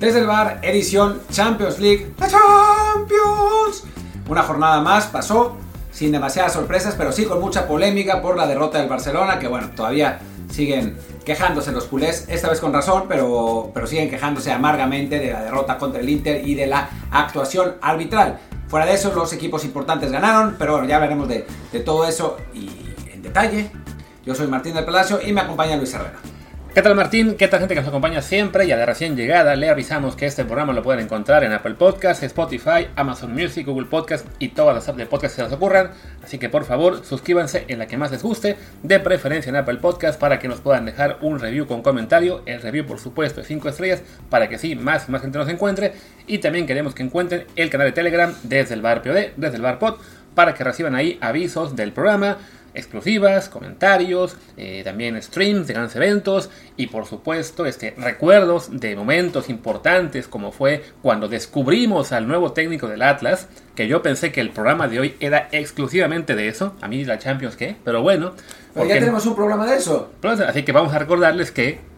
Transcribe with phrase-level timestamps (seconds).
[0.00, 2.14] Desde el bar, edición Champions League.
[2.18, 3.84] ¡La Champions!
[4.30, 5.58] Una jornada más pasó
[5.92, 9.68] sin demasiadas sorpresas, pero sí con mucha polémica por la derrota del Barcelona, que bueno,
[9.76, 15.34] todavía siguen quejándose los culés, esta vez con razón, pero, pero siguen quejándose amargamente de
[15.34, 18.38] la derrota contra el Inter y de la actuación arbitral.
[18.68, 22.38] Fuera de eso, los equipos importantes ganaron, pero bueno, ya veremos de, de todo eso
[22.54, 22.70] y
[23.12, 23.70] en detalle.
[24.24, 26.29] Yo soy Martín del Palacio y me acompaña Luis Herrera.
[26.72, 27.34] ¿Qué tal Martín?
[27.34, 28.64] ¿Qué tal gente que nos acompaña siempre?
[28.64, 32.22] Ya de recién llegada le avisamos que este programa lo pueden encontrar en Apple Podcasts,
[32.22, 35.90] Spotify, Amazon Music, Google Podcast y todas las apps de podcast que se les ocurran.
[36.22, 39.78] Así que por favor suscríbanse en la que más les guste, de preferencia en Apple
[39.78, 42.42] Podcasts para que nos puedan dejar un review con comentario.
[42.46, 45.48] El review por supuesto de 5 estrellas para que sí más y más gente nos
[45.48, 45.94] encuentre.
[46.28, 49.62] Y también queremos que encuentren el canal de Telegram desde el bar POD, desde el
[49.62, 49.96] bar Pod,
[50.36, 52.38] para que reciban ahí avisos del programa
[52.74, 59.48] exclusivas, comentarios, eh, también streams de grandes eventos y por supuesto este, recuerdos de momentos
[59.48, 64.50] importantes como fue cuando descubrimos al nuevo técnico del Atlas, que yo pensé que el
[64.50, 68.32] programa de hoy era exclusivamente de eso, a mí la Champions qué, pero bueno.
[68.74, 70.10] Pero ya tenemos un programa de eso.
[70.22, 71.89] Así que vamos a recordarles que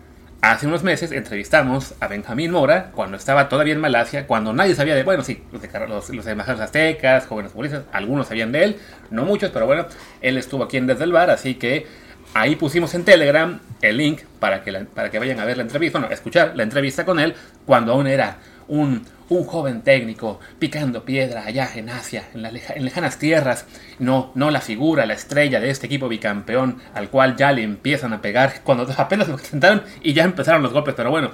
[0.42, 4.96] Hace unos meses entrevistamos a Benjamín Mora cuando estaba todavía en Malasia, cuando nadie sabía
[4.96, 8.76] de, bueno, sí, los, los embajadores aztecas, jóvenes futbolistas, algunos sabían de él,
[9.12, 9.86] no muchos, pero bueno,
[10.20, 11.86] él estuvo aquí en Desde el Bar, así que
[12.34, 16.00] ahí pusimos en Telegram el link para que, para que vayan a ver la entrevista,
[16.00, 21.44] bueno, escuchar la entrevista con él cuando aún era un, un joven técnico picando piedra
[21.44, 23.66] allá en Asia, en, las lejanas tierras,
[23.98, 28.12] no, no la figura, la estrella de este equipo bicampeón al cual ya le empiezan
[28.12, 31.30] a pegar cuando apenas lo presentaron y ya empezaron los golpes, pero bueno,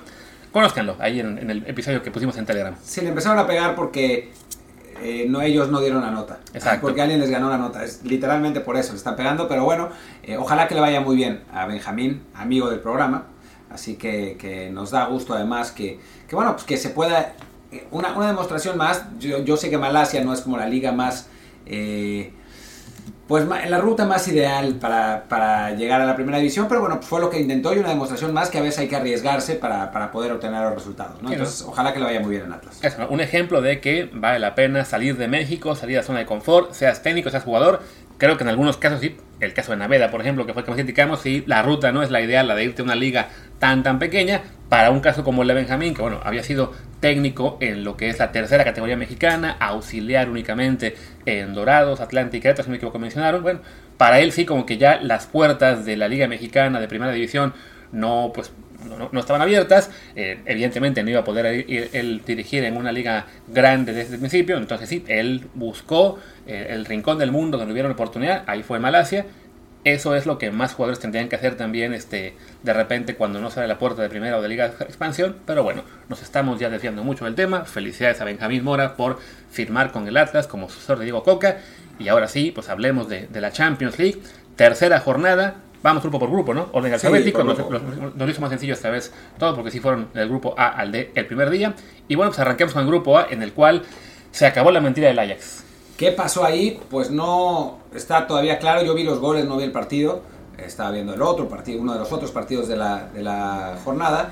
[0.52, 2.74] conózcanlo ahí en, el episodio que pusimos en Telegram.
[2.82, 4.32] Sí, le empezaron a pegar porque
[5.02, 6.40] eh, no, ellos no dieron la nota.
[6.52, 6.86] Exacto.
[6.86, 7.84] Porque alguien les ganó la nota.
[7.84, 9.48] Es literalmente por eso le están pegando.
[9.48, 9.90] Pero bueno,
[10.22, 13.26] eh, ojalá que le vaya muy bien a Benjamín, amigo del programa.
[13.70, 17.34] Así que, que nos da gusto además que, que, bueno, pues que se pueda
[17.90, 21.28] una, una demostración más, yo, yo, sé que Malasia no es como la liga más,
[21.66, 22.32] eh,
[23.26, 27.20] pues la ruta más ideal para, para, llegar a la primera división, pero bueno, fue
[27.20, 30.10] lo que intentó y una demostración más que a veces hay que arriesgarse para, para
[30.10, 31.20] poder obtener los resultados.
[31.20, 31.30] ¿no?
[31.30, 32.78] Entonces, ojalá que le vaya muy bien en Atlas.
[32.82, 36.26] Eso, un ejemplo de que vale la pena salir de México, salir la zona de
[36.26, 37.82] confort, seas técnico, seas jugador.
[38.16, 40.64] Creo que en algunos casos sí, el caso de Naveda, por ejemplo, que fue el
[40.64, 42.94] que más criticamos, sí, la ruta no es la ideal, la de irte a una
[42.94, 46.72] liga tan tan pequeña, para un caso como el de Benjamín, que bueno, había sido
[47.00, 50.96] técnico en lo que es la tercera categoría mexicana, auxiliar únicamente
[51.26, 53.60] en Dorados, Atlántica, si me equivoco mencionaron, bueno,
[53.96, 57.54] para él sí como que ya las puertas de la Liga Mexicana de Primera División
[57.92, 58.52] no, pues,
[59.12, 63.92] no, estaban abiertas, eh, evidentemente no iba a poder él dirigir en una liga grande
[63.92, 67.94] desde el principio, entonces sí, él buscó eh, el rincón del mundo donde hubiera una
[67.94, 69.26] oportunidad, ahí fue Malasia,
[69.84, 73.50] eso es lo que más jugadores tendrían que hacer también este, de repente cuando no
[73.50, 75.36] sale la puerta de primera o de liga de expansión.
[75.46, 77.64] Pero bueno, nos estamos ya desviando mucho del tema.
[77.64, 79.18] Felicidades a Benjamín Mora por
[79.50, 81.58] firmar con el Atlas como sucesor de Diego Coca.
[81.98, 84.20] Y ahora sí, pues hablemos de, la Champions League.
[84.56, 85.56] Tercera jornada.
[85.80, 86.68] Vamos grupo por grupo, ¿no?
[86.72, 87.44] Orden alfabético.
[87.44, 87.58] nos,
[88.16, 91.12] nos, hizo más sencillo esta vez todo porque sí fueron del grupo A al D
[91.14, 91.74] el primer día.
[92.08, 93.84] Y bueno, pues arranquemos con el grupo A en el cual
[94.32, 95.67] se acabó la mentira del Ajax.
[95.98, 96.78] ¿Qué pasó ahí?
[96.90, 98.84] Pues no está todavía claro.
[98.84, 100.22] Yo vi los goles, no vi el partido.
[100.56, 104.30] Estaba viendo el otro partido, uno de los otros partidos de la, de la jornada.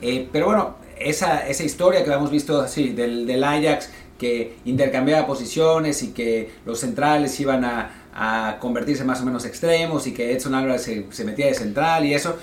[0.00, 5.26] Eh, pero bueno, esa, esa historia que habíamos visto así del, del Ajax que intercambiaba
[5.26, 10.32] posiciones y que los centrales iban a, a, convertirse más o menos extremos y que
[10.32, 12.36] Edson Álvarez se, se metía de central y eso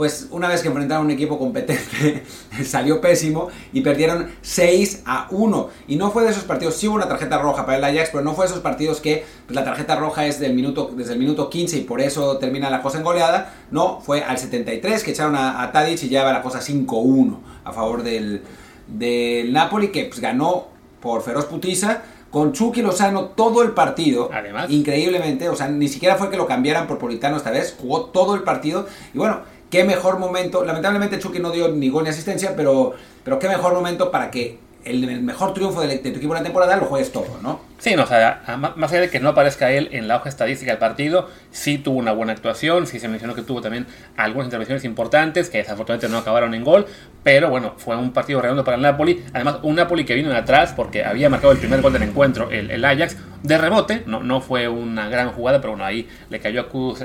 [0.00, 2.24] pues una vez que enfrentaron a un equipo competente
[2.64, 5.68] salió pésimo y perdieron 6 a 1.
[5.88, 8.24] Y no fue de esos partidos, sí hubo una tarjeta roja para el Ajax, pero
[8.24, 11.18] no fue de esos partidos que pues, la tarjeta roja es del minuto, desde el
[11.18, 13.52] minuto 15 y por eso termina la cosa en goleada.
[13.70, 17.70] No, fue al 73 que echaron a, a Tadic y lleva la cosa 5-1 a
[17.70, 18.40] favor del,
[18.86, 20.68] del Napoli que pues, ganó
[21.02, 24.30] por feroz putiza con Chucky Lozano todo el partido.
[24.32, 24.70] Además.
[24.70, 28.34] Increíblemente, o sea, ni siquiera fue que lo cambiaran por Politano esta vez, jugó todo
[28.34, 28.86] el partido.
[29.12, 29.40] Y bueno,
[29.70, 30.64] qué mejor momento.
[30.64, 32.92] Lamentablemente Chucky no dio ni gol ni asistencia, pero,
[33.24, 36.76] pero qué mejor momento para que el, mejor triunfo de, tu equipo en la temporada
[36.76, 37.60] lo juegues todo, ¿no?
[37.78, 38.42] Sí, no, o sea,
[38.76, 41.98] más allá de que no aparezca él en la hoja estadística del partido, sí tuvo
[41.98, 43.86] una buena actuación, sí se mencionó que tuvo también
[44.18, 46.86] algunas intervenciones importantes que desafortunadamente no acabaron en gol,
[47.22, 50.36] pero bueno, fue un partido redondo para el Napoli, además un Napoli que vino de
[50.36, 54.42] atrás porque había marcado el primer gol del encuentro, el, Ajax, de rebote, no, no
[54.42, 57.02] fue una gran jugada, pero bueno, ahí le cayó a Kudus,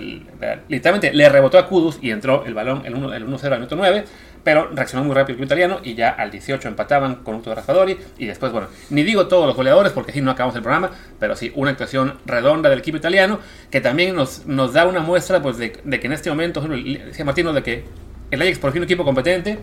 [0.68, 4.04] literalmente le rebotó a Kudus y entró el balón el 1-0 al minuto 9,
[4.46, 7.98] pero reaccionó muy rápido el italiano y ya al 18 empataban con un de Raspadori
[8.20, 11.36] y después, bueno, ni digo todos los goleadores porque así no acabamos el programa, pero
[11.36, 13.40] sí una actuación redonda del equipo italiano
[13.72, 17.54] que también nos, nos da una muestra pues de, que en este momento, decía Martino,
[17.54, 17.86] de que
[18.30, 19.58] el Ajax por fin un equipo competente,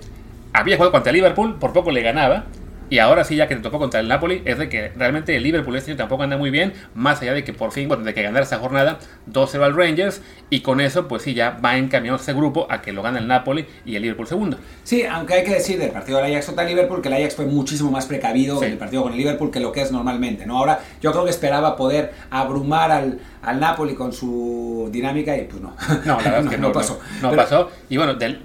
[0.52, 2.46] había jugado contra Liverpool, por poco le ganaba.
[2.92, 5.42] Y ahora sí, ya que te tocó contra el Napoli, es de que realmente el
[5.42, 8.12] Liverpool este año tampoco anda muy bien, más allá de que por fin, bueno, de
[8.12, 8.98] que ganar esa jornada
[9.32, 12.92] 2-0 al Rangers, y con eso, pues sí, ya va encaminado ese grupo a que
[12.92, 14.58] lo gane el Napoli y el Liverpool segundo.
[14.84, 17.34] Sí, aunque hay que decir del partido del Ajax contra el Liverpool que el Ajax
[17.36, 18.66] fue muchísimo más precavido Sí.
[18.66, 20.58] en el partido con el Liverpool que lo que es normalmente, ¿no?
[20.58, 25.62] Ahora yo creo que esperaba poder abrumar al, al Napoli con su dinámica y pues
[25.62, 25.74] no.
[26.04, 27.00] No, la verdad es que no, pasó.
[27.22, 27.70] No, Pero- pasó.
[27.88, 28.42] Y bueno, del,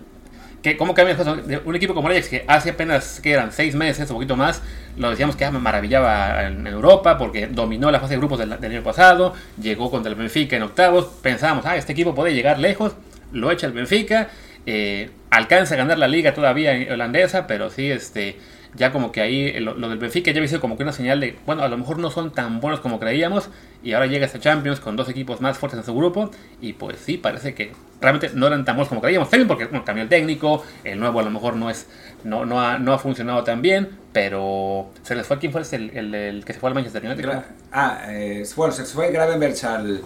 [0.72, 1.62] que, ¿cómo cambian las cosas?
[1.66, 4.62] Un equipo como el Ajax que hace apenas que eran seis meses un poquito más,
[4.98, 8.60] lo decíamos que me maravillaba en, en Europa porque dominó la fase de grupos del,
[8.60, 12.60] del año pasado, llegó contra el Benfica en octavos, pensábamos, ah, este equipo puede llegar
[12.60, 12.94] lejos,
[13.32, 14.30] lo echa el Benfica,
[14.66, 18.38] eh, alcanza a ganar la liga todavía holandesa, pero sí, este,
[18.76, 21.20] ya como que ahí eh, lo, lo del Benfica ya sido como que una señal
[21.20, 23.50] de, bueno, a lo mejor no son tan buenos como creíamos,
[23.84, 26.32] y ahora llega este Champions con dos equipos más fuertes en su grupo,
[26.62, 27.72] y pues sí, parece que
[28.02, 29.30] realmente no eran tan buenos como creíamos.
[29.30, 31.88] También porque bueno, cambió el técnico, el nuevo a lo mejor no es
[32.24, 35.92] no, no, ha, no ha funcionado tan bien, pero se les fue, ¿quién fue el,
[35.96, 37.26] el, el que se fue al Manchester United?
[37.26, 40.02] Gra- ah, eh, bueno, se les fue Gravenberch al,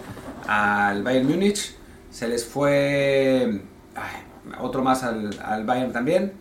[0.46, 1.74] al Bayern Múnich,
[2.10, 3.60] se les fue
[3.94, 4.22] ay,
[4.60, 6.32] otro más al, al Bayern también,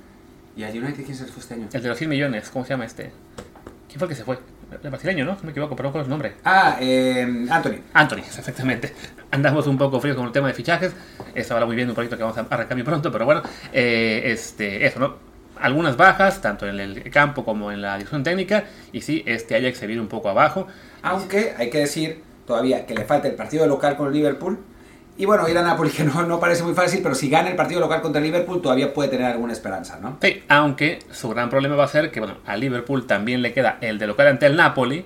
[0.56, 1.70] y al United, ¿quién se fue este año?
[1.72, 3.12] El de los 100 millones, ¿cómo se llama este?
[3.88, 4.40] ¿Quién fue el que se fue?
[4.72, 5.38] El brasileño, ¿no?
[5.38, 6.34] Si me equivoco, pero no con los nombres.
[6.46, 7.82] Ah, eh, Anthony.
[7.94, 8.94] Anthony, exactamente.
[9.30, 10.94] Andamos un poco fríos con el tema de fichajes.
[11.36, 13.42] Esto habla muy bien de un proyecto que vamos a arrancar muy pronto, pero bueno,
[13.74, 15.18] eh, este, eso, ¿no?
[15.60, 18.64] Algunas bajas, tanto en el campo como en la dirección técnica,
[18.94, 20.68] y sí, este se viene un poco abajo.
[21.04, 24.58] Aunque hay que decir todavía que le falta el partido local con el Liverpool.
[25.18, 27.56] Y bueno, ir a Napoli, que no, no parece muy fácil, pero si gana el
[27.56, 30.18] partido local contra Liverpool, todavía puede tener alguna esperanza, ¿no?
[30.22, 33.78] Sí, aunque su gran problema va a ser que, bueno, a Liverpool también le queda
[33.82, 35.06] el de local ante el Napoli.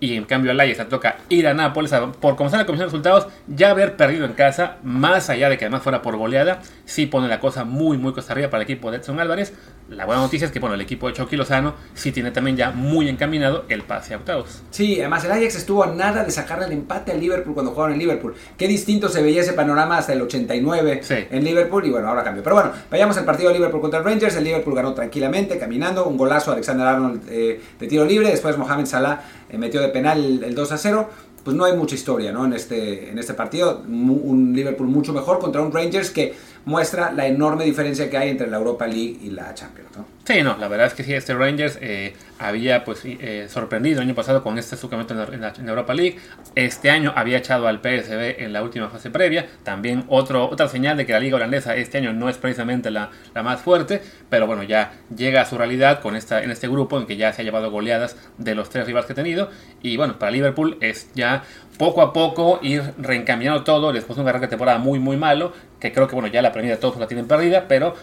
[0.00, 2.88] Y en cambio al Ajax le toca ir a Nápoles, a- por comenzar la comisión
[2.88, 6.60] de resultados, ya haber perdido en casa, más allá de que además fuera por goleada,
[6.86, 9.52] sí pone la cosa muy, muy costa arriba para el equipo de Edson Álvarez.
[9.90, 12.70] La buena noticia es que, bueno, el equipo de Chucky Lozano sí tiene también ya
[12.70, 14.62] muy encaminado el pase a octavos.
[14.70, 17.92] Sí, además el Ajax estuvo a nada de sacarle el empate al Liverpool cuando jugaron
[17.94, 18.34] en Liverpool.
[18.56, 21.14] Qué distinto se veía ese panorama hasta el 89 Sí.
[21.30, 22.42] en Liverpool y bueno, ahora cambió.
[22.42, 24.34] Pero bueno, vayamos al partido de Liverpool contra el Rangers.
[24.36, 26.06] El Liverpool ganó tranquilamente, caminando.
[26.06, 28.28] Un golazo Alexander Arnold eh, de tiro libre.
[28.30, 29.20] Después Mohamed Salah
[29.58, 31.10] metió de penal el, el 2 a 0.
[31.44, 32.44] Pues no hay mucha historia ¿no?
[32.44, 33.82] en, este, en este partido.
[33.86, 36.34] Un Liverpool mucho mejor contra un Rangers que
[36.64, 39.96] muestra la enorme diferencia que hay entre la Europa League y la Champions.
[39.96, 40.06] ¿no?
[40.24, 44.06] Sí, no, la verdad es que sí, este Rangers eh, había pues eh, sorprendido el
[44.06, 46.18] año pasado con este subcampeonato en en Europa League.
[46.54, 49.48] Este año había echado al PSV en la última fase previa.
[49.64, 53.10] También otro, otra señal de que la liga holandesa este año no es precisamente la,
[53.34, 54.02] la más fuerte.
[54.28, 57.32] Pero bueno, ya llega a su realidad con esta, en este grupo en que ya
[57.32, 59.50] se ha llevado goleadas de los tres rivales que ha tenido.
[59.82, 61.42] Y bueno, para Liverpool es ya
[61.80, 65.54] poco a poco ir reencaminando todo después de un arranque de temporada muy muy malo.
[65.80, 67.94] Que creo que bueno, ya la Premier todos la tienen perdida, pero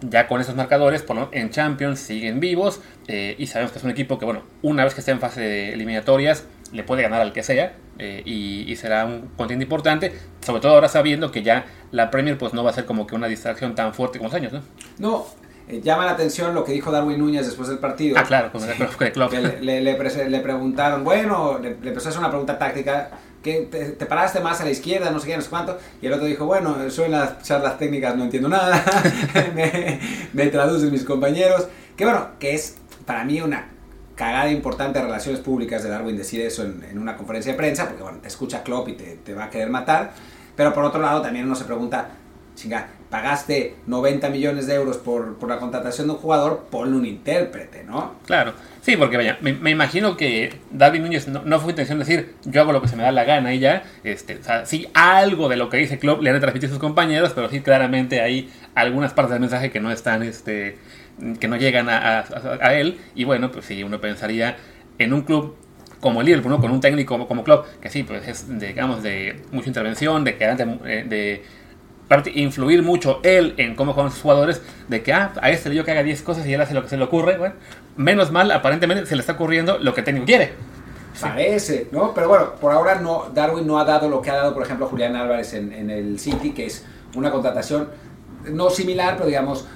[0.00, 3.90] ya con esos marcadores, por en Champions siguen vivos eh, y sabemos que es un
[3.90, 7.34] equipo que, bueno, una vez que esté en fase de eliminatorias, le puede ganar al
[7.34, 12.10] que sea eh, y, será un contienda importante, sobre todo ahora sabiendo que ya la
[12.10, 14.54] Premier pues no va a ser como que una distracción tan fuerte como los años,
[14.54, 14.62] ¿no?
[14.98, 15.26] No,
[15.72, 18.16] eh, llama la atención lo que dijo Darwin Núñez después del partido.
[18.18, 19.30] Ah, claro, con el, con el club.
[19.30, 23.10] que le, le- le le preguntaron, bueno, le, empezó a hacer una pregunta táctica,
[23.42, 26.06] que te, te paraste más a la izquierda, no sé qué, no sé cuánto, y
[26.06, 28.84] el otro dijo, bueno, yo en las charlas técnicas no entiendo nada,
[29.54, 29.98] me,
[30.32, 33.66] me traducen mis compañeros, que bueno, que es para mí una
[34.14, 37.88] cagada importante de relaciones públicas de Darwin decir eso en, en una conferencia de prensa,
[37.88, 40.12] porque bueno, te escucha Klopp y te, te va a querer matar,
[40.54, 42.10] pero por otro lado también uno se pregunta,
[42.54, 47.04] chinga, pagaste 90 millones de euros por, por la contratación de un jugador, ponle un
[47.04, 48.14] intérprete, ¿no?
[48.24, 52.34] Claro, sí, porque vaya, me, imagino que David Núñez no, no fue intención de decir
[52.46, 54.88] yo hago lo que se me da la gana y ya, este, o sea, sí,
[54.94, 58.22] algo de lo que dice Klopp le han de transmitir sus compañeros, pero sí, claramente
[58.22, 60.78] hay algunas partes del mensaje que no están, este,
[61.38, 64.56] que no llegan a, a- él, y bueno, pues sí, uno pensaría
[64.98, 65.54] en un club
[66.00, 66.60] como el Liverpool, ¿no?
[66.62, 70.24] con un técnico como, como Klopp, que sí, pues es, de, digamos, de mucha intervención,
[70.24, 71.61] de que de, de realmente
[72.34, 75.84] influir mucho él en cómo juegan sus jugadores, de que ah, a este le digo
[75.84, 77.54] que haga 10 cosas y él hace lo que se le ocurre, bueno,
[77.96, 80.52] menos mal, aparentemente se le está ocurriendo lo que técnico quiere.
[81.20, 82.14] Parece, ¿no?
[82.14, 84.86] Pero bueno, por ahora no, Darwin no ha dado lo que ha dado, por ejemplo,
[84.86, 87.88] Julián Álvarez en, en el City, que es una contratación
[88.50, 89.66] no similar, pero digamos,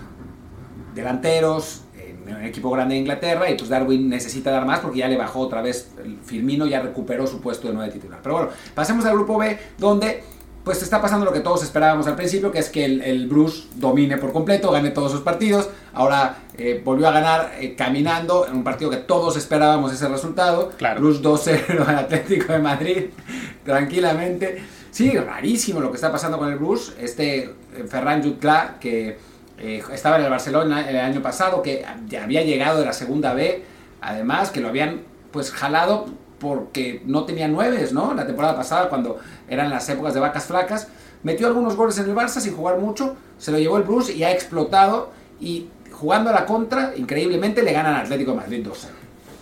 [0.94, 1.82] delanteros,
[2.26, 5.16] en un equipo grande de Inglaterra, y pues Darwin necesita dar más porque ya le
[5.16, 5.90] bajó otra vez,
[6.24, 8.20] Firmino ya recuperó su puesto de nueve titular.
[8.22, 10.24] Pero bueno, pasemos al grupo B, donde
[10.66, 13.68] pues está pasando lo que todos esperábamos al principio, que es que el, el Bruce
[13.76, 15.70] domine por completo, gane todos sus partidos.
[15.92, 20.72] Ahora eh, volvió a ganar eh, caminando en un partido que todos esperábamos ese resultado.
[20.76, 21.00] Claro.
[21.00, 23.04] Bruce 2-0 al Atlético de Madrid,
[23.64, 24.60] tranquilamente.
[24.90, 26.94] Sí, rarísimo lo que está pasando con el Bruce.
[26.98, 27.54] Este eh,
[27.88, 29.18] Ferran Jutla, que
[29.60, 33.34] eh, estaba en el Barcelona el año pasado, que ya había llegado de la segunda
[33.34, 33.62] B,
[34.00, 36.06] además que lo habían pues jalado
[36.38, 38.14] porque no tenía nueves, ¿no?
[38.14, 40.88] La temporada pasada, cuando eran las épocas de vacas flacas,
[41.22, 44.22] metió algunos goles en el Barça sin jugar mucho, se lo llevó el Bruce y
[44.24, 48.88] ha explotado y jugando a la contra, increíblemente le ganan al Atlético de Madrid 2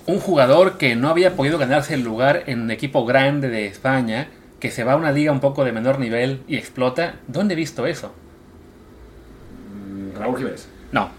[0.06, 4.28] Un jugador que no había podido ganarse el lugar en un equipo grande de España,
[4.60, 7.16] que se va a una liga un poco de menor nivel y explota.
[7.26, 8.12] ¿Dónde he visto eso?
[10.18, 10.68] Raúl Jiménez.
[10.92, 11.10] No,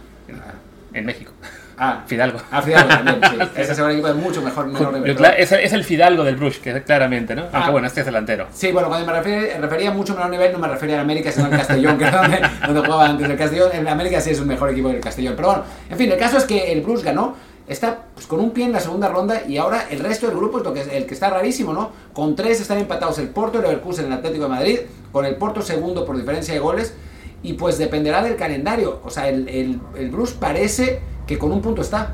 [0.93, 1.31] en México.
[1.77, 2.39] Ah, Fidalgo.
[2.51, 3.37] Ah, Fidalgo también, sí.
[3.61, 5.03] Ese es equipo de mucho mejor menor
[5.37, 7.43] Es, es el Fidalgo del Bruges, que claramente, ¿no?
[7.43, 7.69] Aunque Ah.
[7.71, 8.47] bueno, este es delantero.
[8.53, 11.45] Sí, bueno, cuando me refería, refería mucho menor nivel, no me refería a América, sino
[11.45, 13.69] al Castellón, que era donde, donde jugaba antes el Castellón.
[13.73, 15.33] En América sí es un mejor equipo que el Castellón.
[15.35, 17.35] Pero bueno, en fin, el caso es que el Bruce ganó,
[17.67, 20.59] está pues, con un pie en la segunda ronda y ahora el resto del grupo
[20.59, 21.91] es lo que, el que está rarísimo, ¿no?
[22.13, 24.79] Con tres están empatados el Porto, el Leverkusen, el Atlético de Madrid,
[25.11, 26.93] con el Porto segundo por diferencia de goles
[27.41, 29.01] y pues dependerá del calendario.
[29.03, 32.13] O sea, el, el, el Bruce parece que con un punto está.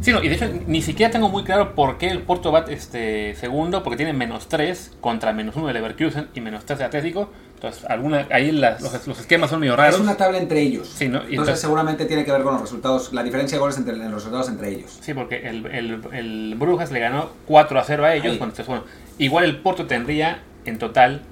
[0.00, 2.66] Sí, no, y de hecho ni siquiera tengo muy claro por qué el Porto va
[2.68, 6.84] este, segundo, porque tiene menos 3 contra menos 1 de Leverkusen y menos 3 de
[6.84, 7.30] Atlético.
[7.54, 9.94] Entonces, alguna, ahí las- los, los esquemas son medio raros.
[9.94, 10.86] Es una tabla entre ellos.
[10.94, 11.18] Sí, ¿no?
[11.20, 13.94] Y entonces, entonces- seguramente tiene que ver con los resultados, la diferencia de goles entre
[13.94, 14.98] en los resultados entre ellos.
[15.00, 18.26] Sí, porque el, el, el Brujas le ganó 4 a 0 a ellos.
[18.38, 18.84] Bueno, entonces, bueno,
[19.16, 21.22] igual el Porto tendría en total,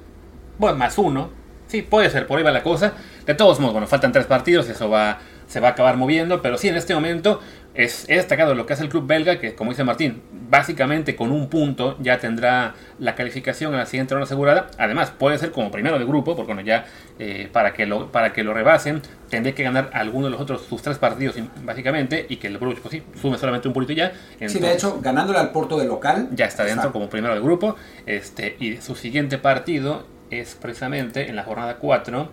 [0.58, 1.28] bueno, más uno.
[1.66, 2.94] Sí, puede ser, por ahí va la cosa.
[3.26, 5.18] De todos modos, bueno, faltan tres partidos, eso va,
[5.52, 6.40] se va a acabar moviendo.
[6.40, 7.40] Pero sí, en este momento
[7.74, 11.30] es, es destacado lo que hace el club belga, que como dice Martín, básicamente con
[11.30, 14.68] un punto ya tendrá la calificación a la siguiente ronda asegurada.
[14.78, 16.86] Además, puede ser como primero de grupo, porque bueno, ya
[17.18, 20.62] eh, para, que lo, para que lo rebasen, tendría que ganar alguno de los otros,
[20.62, 24.12] sus tres partidos, básicamente, y que el Bruges, pues sí, sume solamente un puntito ya.
[24.46, 26.28] Sí, de hecho, ganándole al Porto de local.
[26.32, 27.76] ya está dentro como primero del grupo.
[28.06, 32.30] Este, y su siguiente partido es precisamente en la jornada 4.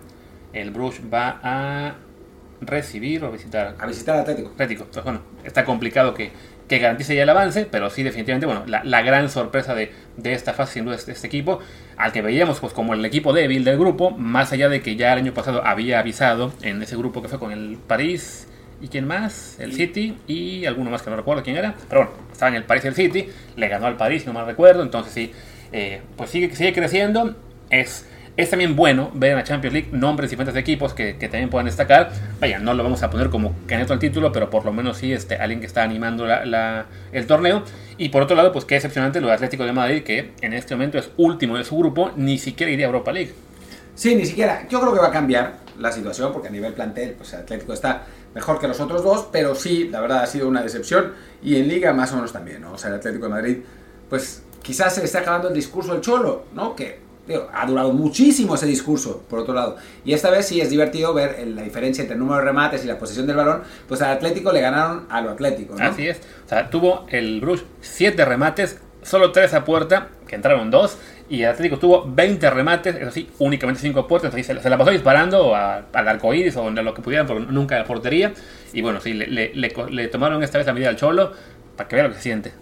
[0.54, 1.94] El Bruges va a
[2.60, 4.50] recibir o visitar A visitar Atlético.
[4.50, 4.84] Atlético.
[4.84, 6.30] Entonces, bueno, está complicado que,
[6.68, 10.32] que garantice ya el avance, pero sí, definitivamente, bueno, la, la gran sorpresa de, de
[10.32, 11.60] esta fase, sin duda, es este equipo,
[11.96, 15.12] al que veíamos pues como el equipo débil del grupo, más allá de que ya
[15.12, 18.46] el año pasado había avisado en ese grupo que fue con el París.
[18.82, 19.60] ¿Y quién más?
[19.60, 21.74] El City y alguno más que no recuerdo quién era.
[21.90, 23.28] Pero bueno, estaba en el París y el City.
[23.56, 24.82] Le ganó al París, si no mal recuerdo.
[24.82, 25.32] Entonces sí,
[25.70, 27.36] eh, pues sigue, sigue creciendo.
[27.68, 28.08] Es,
[28.42, 31.50] es también bueno ver en la Champions League nombres diferentes de equipos que, que también
[31.50, 32.10] puedan destacar.
[32.40, 35.12] Vaya, no lo vamos a poner como candidato al título, pero por lo menos sí
[35.12, 37.62] este, alguien que está animando la- la- el torneo.
[37.98, 40.74] Y por otro lado, pues qué excepcionante lo de Atlético de Madrid, que en este
[40.74, 43.32] momento es último de su grupo, ni siquiera iría a Europa League.
[43.94, 44.66] Sí, ni siquiera.
[44.68, 48.04] Yo creo que va a cambiar la situación porque a nivel plantel, pues Atlético está
[48.34, 51.68] mejor que los otros dos, pero sí, la verdad ha sido una decepción y en
[51.68, 52.72] Liga más o menos también, ¿no?
[52.72, 53.56] O sea, el Atlético de Madrid,
[54.08, 56.76] pues quizás se le está acabando el discurso del Cholo, ¿no?
[56.76, 57.00] Que
[57.34, 59.76] digo, ha durado muchísimo ese discurso, por otro lado.
[60.04, 62.86] Y esta vez sí es divertido ver la diferencia entre el número de remates y
[62.86, 65.84] la posesión del balón, pues al Atlético le ganaron a lo Atlético, ¿no?
[65.84, 66.18] Así es.
[66.46, 70.98] O sea, tuvo el Bruges 7 remates, solo 3 a puerta, que entraron 2.
[71.30, 74.32] Y el Atlético tuvo 20 remates, eso sí, únicamente 5 puertas.
[74.34, 77.46] Así se, la- pasó disparando a- al arco iris o donde lo que pudieran, porque
[77.48, 78.32] nunca a la portería.
[78.72, 81.32] Y bueno, sí, le, le- le le tomaron esta vez la medida al Cholo
[81.76, 82.52] para que vea lo que se siente.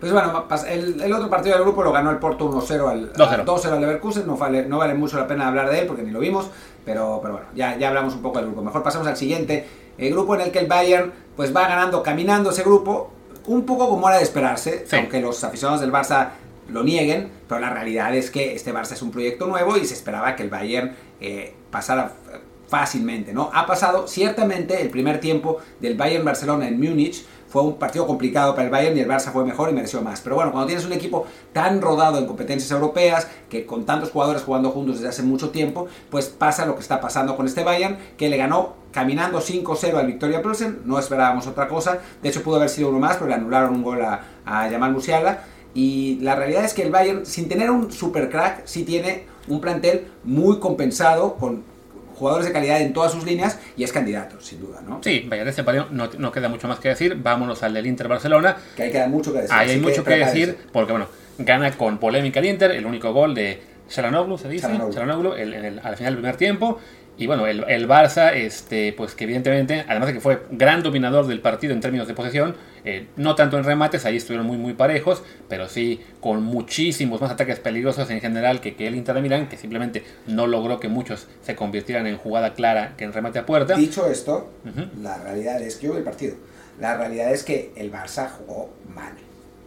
[0.00, 3.28] Pues bueno, el, el otro partido del grupo lo ganó el Porto 1-0 al, 2-0.
[3.28, 4.26] al 2-0 al Leverkusen.
[4.26, 6.50] No vale, no vale mucho la pena hablar de él porque ni lo vimos.
[6.84, 8.62] Pero, pero bueno, ya, ya hablamos un poco del grupo.
[8.62, 9.66] Mejor pasamos al siguiente.
[9.96, 13.10] El grupo en el que el Bayern pues va ganando, caminando ese grupo.
[13.46, 14.84] Un poco como era de esperarse.
[14.86, 14.96] Sí.
[14.96, 16.30] Aunque los aficionados del Barça
[16.68, 17.30] lo nieguen.
[17.48, 20.42] Pero la realidad es que este Barça es un proyecto nuevo y se esperaba que
[20.42, 22.12] el Bayern eh, pasara
[22.68, 23.50] fácilmente, ¿no?
[23.52, 28.52] Ha pasado, ciertamente, el primer tiempo del Bayern Barcelona en Múnich fue un partido complicado
[28.56, 30.20] para el Bayern y el Barça fue mejor y mereció más.
[30.20, 34.42] Pero bueno, cuando tienes un equipo tan rodado en competencias europeas, que con tantos jugadores
[34.42, 37.96] jugando juntos desde hace mucho tiempo, pues pasa lo que está pasando con este Bayern,
[38.16, 42.56] que le ganó caminando 5-0 al Victoria Plzen, no esperábamos otra cosa, de hecho pudo
[42.56, 45.44] haber sido uno más, pero le anularon un gol a, a Jamal Musiala,
[45.74, 49.60] y la realidad es que el Bayern, sin tener un super crack, sí tiene un
[49.60, 51.62] plantel muy compensado con
[52.14, 55.00] jugadores de calidad en todas sus líneas y es candidato, sin duda, ¿no?
[55.02, 57.16] Sí, este partido no, no queda mucho más que decir.
[57.20, 58.56] Vámonos al del Inter Barcelona.
[58.76, 59.54] Que ahí queda mucho que decir.
[59.56, 61.06] Ahí hay mucho que decir, porque bueno,
[61.38, 64.66] gana con polémica el Inter, el único gol de Sharanoglu, se dice.
[64.92, 66.78] Çalhanoğlu, el- en el- al final del primer tiempo.
[67.16, 71.26] Y bueno, el, el Barça, este, pues que evidentemente, además de que fue gran dominador
[71.26, 74.74] del partido en términos de posesión, eh, no tanto en remates, ahí estuvieron muy muy
[74.74, 79.20] parejos, pero sí con muchísimos más ataques peligrosos en general que, que el Inter de
[79.22, 83.38] Milán, que simplemente no logró que muchos se convirtieran en jugada clara que en remate
[83.38, 83.76] a puerta.
[83.76, 84.50] Dicho esto,
[85.00, 86.34] la realidad es que yo vi el partido.
[86.80, 89.12] La realidad es que el Barça jugó mal.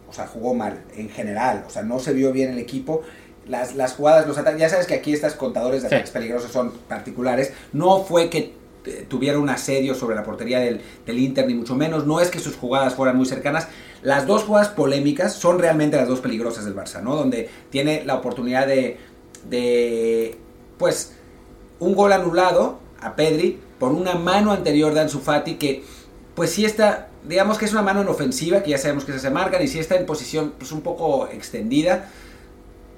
[0.08, 1.64] O sea, jugó mal en general.
[1.66, 3.02] O sea, no se vio bien el equipo.
[3.48, 4.60] Las, las jugadas, los ataques.
[4.60, 5.94] Ya sabes que aquí estas contadores de Sí.
[5.94, 7.52] ataques peligrosos son particulares.
[7.72, 11.74] No fue que eh, tuviera un asedio sobre la portería del, del, Inter, ni mucho
[11.74, 12.06] menos.
[12.06, 13.68] No es que sus jugadas fueran muy cercanas.
[14.02, 17.16] Las dos jugadas polémicas son realmente las dos peligrosas del Barça, ¿no?
[17.16, 18.98] Donde tiene la oportunidad de,
[19.48, 20.36] de
[20.78, 21.12] pues,
[21.80, 25.84] un gol anulado a Pedri por una mano anterior de Ansu Fati que,
[26.34, 29.30] pues sí está, digamos que es una mano en ofensiva, que ya sabemos que se
[29.30, 32.10] marcan, y sí está en posición pues, un poco extendida,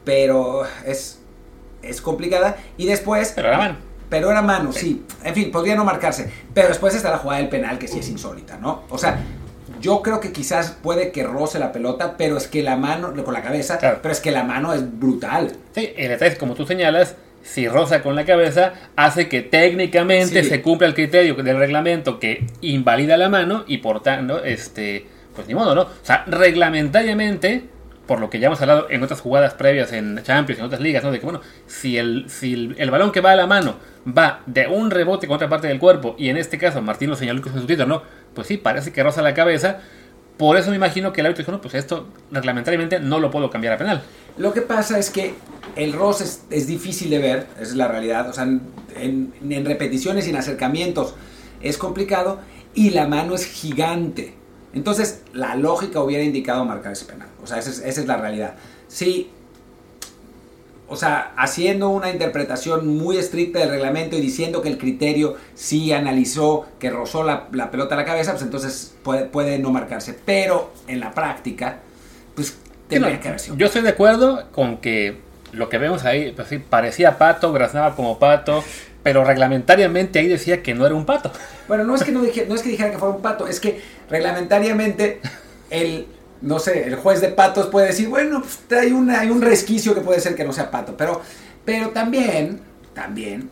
[0.05, 1.21] pero es,
[1.83, 2.57] es complicada.
[2.77, 3.33] Y después...
[3.35, 3.77] Pero era mano.
[4.09, 5.05] Pero era mano, sí.
[5.25, 6.31] En fin, podría no marcarse.
[6.53, 8.83] Pero después está la jugada del penal, que sí es insólita, ¿no?
[8.91, 9.21] O sea,
[9.81, 13.33] yo creo que quizás puede que roce la pelota, pero es que la mano, con
[13.33, 14.01] la cabeza, Claro.
[14.03, 15.53] pero es que la mano es brutal.
[15.75, 20.43] Sí, el detalle es como tú señalas, si roza con la cabeza, hace que técnicamente
[20.43, 20.49] Sí.
[20.51, 25.47] se cumpla el criterio del reglamento que invalida la mano y por tanto, este, pues
[25.47, 25.83] ni modo, ¿no?
[25.83, 27.65] O sea, reglamentariamente,
[28.11, 31.05] por lo que ya hemos hablado en otras jugadas previas en Champions en otras ligas,
[31.05, 31.13] ¿no?
[31.13, 34.67] De que, bueno, si el, si el, balón que va a la mano va de
[34.67, 37.61] un rebote con otra parte del cuerpo, y en este caso Martín lo señaló en
[37.61, 38.03] su título, ¿no?
[38.35, 39.79] Pues sí, parece que roza la cabeza.
[40.37, 43.49] Por eso me imagino que el árbitro dijo, no, pues esto reglamentariamente no lo puedo
[43.49, 44.03] cambiar a penal.
[44.37, 45.35] Lo que pasa es que
[45.77, 48.29] el roce es, difícil de ver, es la realidad.
[48.29, 51.15] O sea, en- en repeticiones y en acercamientos
[51.63, 52.41] es complicado
[52.75, 54.40] y la mano es gigante.
[54.73, 57.29] Entonces, la lógica hubiera indicado marcar ese penal.
[57.43, 58.55] O sea, esa es, esa es la realidad.
[58.89, 59.31] Sí,
[60.89, 65.93] o sea, haciendo una interpretación muy estricta del reglamento y diciendo que el criterio sí
[65.93, 70.19] analizó que rozó la, la pelota a la cabeza, pues entonces puede, puede no marcarse.
[70.25, 71.79] Pero en la práctica,
[72.35, 72.59] pues
[72.89, 73.57] tendría Sí, que no, haber sido.
[73.57, 75.21] Yo estoy de acuerdo con que
[75.53, 78.65] lo que vemos ahí, pues sí, parecía pato, graznaba como pato,
[79.03, 81.33] pero reglamentariamente ahí decía que no era un pato.
[81.69, 83.61] Bueno, no es que no, dije, no es que dijera que fuera un pato, es
[83.61, 85.21] que reglamentariamente
[85.71, 86.07] el,
[86.43, 89.95] no sé, el juez de patos puede decir, bueno, pues, hay, una, hay un resquicio
[89.95, 91.21] que puede ser que no sea pato, pero,
[91.65, 92.61] pero también,
[92.95, 93.51] también,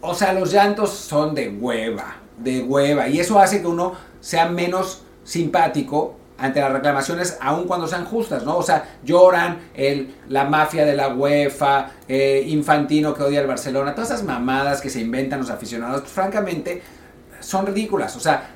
[0.00, 4.48] o sea, los llantos son de hueva, de hueva, y eso hace que uno sea
[4.48, 8.56] menos simpático ante las reclamaciones, aun cuando sean justas, ¿no?
[8.56, 13.94] O sea, lloran el, la mafia de la UEFA, eh, Infantino que odia al Barcelona,
[13.94, 16.82] todas esas mamadas que se inventan los aficionados, pues, francamente,
[17.38, 18.16] son ridículas.
[18.16, 18.50] O sea,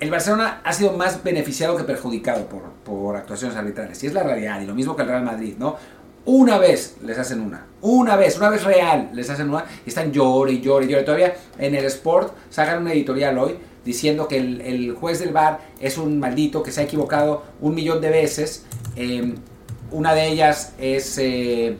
[0.00, 4.02] el Barcelona ha sido más beneficiado que perjudicado por, por actuaciones arbitrales.
[4.02, 4.60] Y es la realidad.
[4.60, 5.76] Y lo mismo que el Real Madrid, ¿no?
[6.24, 7.66] Una vez les hacen una.
[7.82, 9.64] Una vez, una vez real les hacen una.
[9.86, 11.04] Y están llore y llore y llore.
[11.04, 15.60] Todavía en el Sport sacan una editorial hoy diciendo que el, el juez del VAR
[15.80, 18.64] es un maldito que se ha equivocado un millón de veces.
[18.96, 19.34] Eh,
[19.90, 21.76] una de ellas es eh,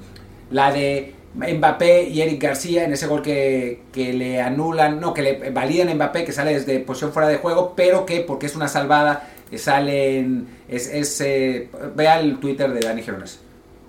[0.50, 5.22] la de Mbappé y Eric García en ese gol que, que le anulan, no, que
[5.22, 8.54] le validan a Mbappé que sale desde posición fuera de juego, pero que porque es
[8.56, 13.38] una salvada que sale en, es, es eh, vea el Twitter de Dani Girones,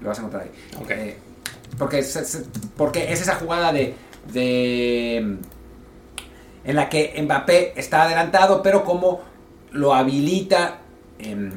[0.02, 0.50] lo vas a encontrar ahí.
[0.82, 0.92] Ok.
[0.92, 1.16] Eh,
[1.78, 2.46] porque, es, es-
[2.78, 3.94] porque es esa jugada de,
[4.32, 5.38] de
[6.64, 9.22] en la que Mbappé está adelantado, pero como
[9.72, 10.80] lo habilita,
[11.20, 11.52] em,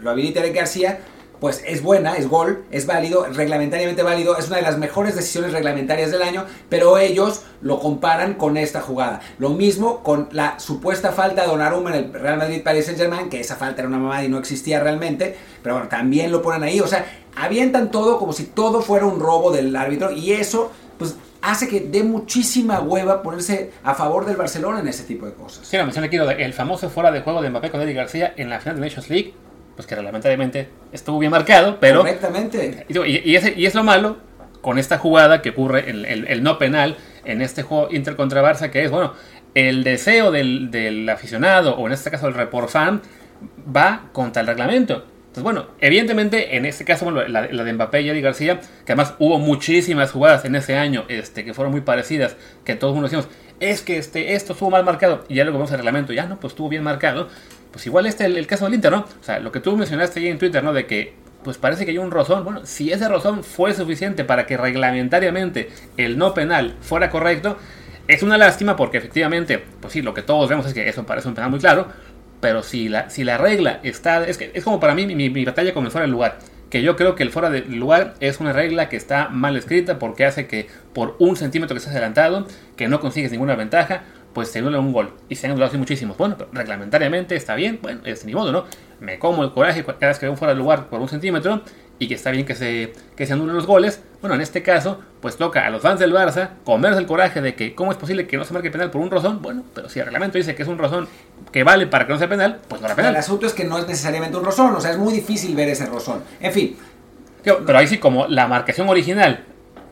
[0.00, 1.00] lo habilita Eric García,
[1.40, 5.52] pues es buena, es gol, es válido, reglamentariamente válido, es una de las mejores decisiones
[5.52, 9.20] reglamentarias del año, pero ellos lo comparan con esta jugada.
[9.38, 13.28] Lo mismo con la supuesta falta de Donnarumma en el Real Madrid Paris Saint Germain,
[13.28, 16.64] que esa falta era una mamada y no existía realmente, pero bueno, también lo ponen
[16.64, 20.72] ahí, o sea, avientan todo como si todo fuera un robo del árbitro y eso
[20.98, 25.32] pues hace que dé muchísima hueva ponerse a favor del Barcelona en ese tipo de
[25.34, 25.66] cosas.
[25.66, 28.50] Sí, la mención aquí, el famoso fuera de juego de Mbappé con Eric García en
[28.50, 29.34] la final de Nations League,
[29.76, 32.00] pues que reglamentariamente estuvo bien marcado, pero...
[32.00, 32.84] Correctamente.
[32.88, 32.98] Y,
[33.30, 34.16] y- ese- y es lo malo
[34.60, 38.42] con esta jugada que ocurre, el, el- el no penal en este juego Inter contra
[38.42, 39.12] Barça, que es, bueno,
[39.54, 43.00] el deseo del, del aficionado, o en este caso el report fan,
[43.74, 45.04] va contra el reglamento.
[45.38, 48.92] Entonces, bueno, evidentemente en este caso, bueno, la, la de Mbappé y Eric García, que
[48.92, 53.04] además hubo muchísimas jugadas en ese año este, que fueron muy parecidas, que todos uno
[53.04, 53.28] decimos,
[53.60, 56.40] es que este, esto estuvo mal marcado, y ya luego vamos al reglamento, ya no,
[56.40, 57.28] pues estuvo bien marcado.
[57.70, 59.00] Pues igual este el, el caso del Inter, ¿no?
[59.00, 60.72] O sea, lo que tú mencionaste ahí en Twitter, ¿no?
[60.72, 62.42] De que pues parece que hay un rozón.
[62.42, 67.58] Bueno, si ese rozón fue suficiente para que reglamentariamente el no penal fuera correcto,
[68.08, 71.28] es una lástima porque efectivamente, pues sí, lo que todos vemos es que eso parece
[71.28, 71.88] un penal muy claro,
[72.40, 74.24] pero si la, si la regla está...
[74.26, 76.38] Es, que, es como para mí mi, mi- mi batalla con el fuera del lugar.
[76.70, 79.98] Que yo creo que el fuera del lugar es una regla que está mal escrita
[79.98, 82.46] porque hace que por un centímetro que estás adelantado,
[82.76, 84.02] que no consigues ninguna ventaja,
[84.34, 85.14] pues se anula un gol.
[85.30, 86.18] Y se han anulado así muchísimos.
[86.18, 88.66] Bueno, pero reglamentariamente está bien, bueno, es ni modo, ¿no?
[89.00, 91.62] Me como el coraje cada vez que veo un fuera del lugar por un centímetro
[91.98, 94.02] y que está bien que se, que se anulen los goles.
[94.20, 97.54] Bueno, en este caso, pues toca a los fans del Barça comerse el coraje de
[97.54, 99.42] que cómo es posible que no se marque penal por un rozón.
[99.42, 101.08] Bueno, pero si el reglamento dice que es un rozón
[101.52, 103.16] que vale para que no sea penal, pues no era El penal.
[103.16, 105.86] asunto es que no es necesariamente un rozón, o sea, es muy difícil ver ese
[105.86, 106.22] rozón.
[106.40, 106.76] En fin,
[107.42, 109.44] Pero ahí sí, como la marcación original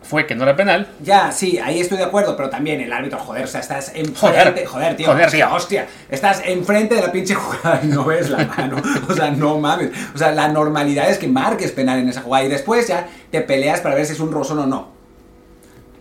[0.07, 0.88] fue que no era penal.
[1.03, 4.14] Ya, sí, ahí estoy de acuerdo, pero también el árbitro, joder, o sea, estás enfrente,
[4.16, 5.53] joder, joder tío, joder, tío.
[5.53, 8.77] hostia, estás enfrente de la pinche jugada y no ves la mano,
[9.09, 12.45] o sea, no mames, o sea, la normalidad es que marques penal en esa jugada
[12.45, 14.97] y después ya te peleas para ver si es un rozón o no.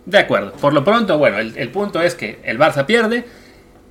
[0.06, 3.26] De acuerdo, por lo pronto, bueno, el, el punto es que el Barça pierde,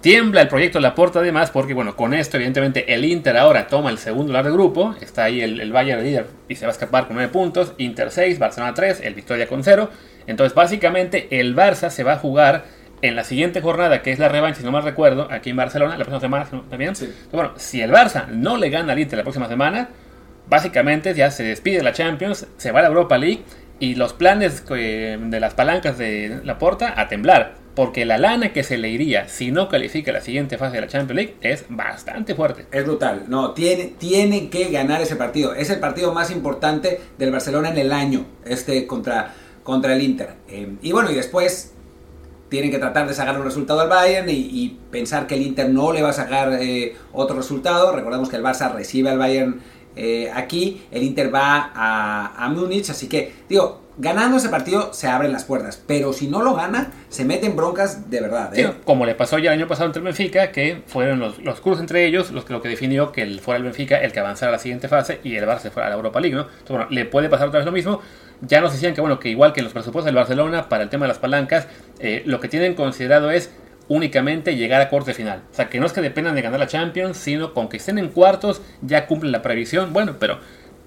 [0.05, 3.97] Tiembla el proyecto Laporta además porque, bueno, con esto evidentemente el Inter ahora toma el
[3.97, 7.07] segundo lugar del grupo, está ahí el, el Bayern líder y se va a escapar
[7.07, 9.89] con 9 puntos, Inter 6, Barcelona 3, el Victoria con 0.
[10.27, 12.67] Entonces básicamente el Barça se va a jugar
[13.01, 15.97] en la siguiente jornada, que es la revancha, si no mal recuerdo, aquí en Barcelona,
[15.97, 16.95] la próxima semana también.
[16.95, 17.07] Sí.
[17.07, 19.89] Entonces, bueno, si el Barça no le gana al Inter la próxima semana,
[20.51, 23.45] básicamente ya se despide de la Champions, se va a la Europa League
[23.79, 27.64] y los planes eh, de las palancas de Laporta a temblar.
[27.75, 30.87] Porque la lana que se le iría si no califica la siguiente fase de la
[30.87, 32.67] Champions League es bastante fuerte.
[32.71, 33.25] Es brutal.
[33.29, 35.55] No, tiene, tiene que ganar ese partido.
[35.55, 40.35] Es el partido más importante del Barcelona en el año, este contra, contra el Inter.
[40.49, 41.73] Eh, y bueno, y después
[42.49, 45.69] tienen que tratar de sacar un resultado al Bayern y, y pensar que el Inter
[45.69, 47.91] no le va a sacar eh, otro resultado.
[47.91, 49.61] Recordemos que el Barça recibe al Bayern
[49.97, 55.09] eh, aquí, el Inter va a, a Múnich, así que digo, ganando ese partido se
[55.09, 58.57] abren las puertas, pero si no lo gana, se meten broncas de verdad.
[58.59, 58.73] ¿eh?
[58.85, 61.81] Como le pasó ya el año pasado entre el Benfica, que fueron los, los cruces
[61.81, 64.51] entre ellos los que, lo que definió que el, fuera el Benfica el que avanzara
[64.51, 66.47] a la siguiente fase y el Barça fuera a la Europa League, ¿no?
[66.91, 68.01] Le puede pasar otra vez lo mismo.
[68.41, 70.91] Ya nos decían que, bueno, que igual que en los presupuestos del Barcelona, para el
[70.91, 71.67] tema de las palancas,
[72.01, 73.51] eh, lo que tienen considerado es
[73.89, 75.43] únicamente llegar a corte final.
[75.51, 77.99] O sea, que no es que dependan de ganar la Champions, sino con que estén
[77.99, 79.93] en cuartos ya cumplen la previsión.
[79.93, 80.39] Bueno, pero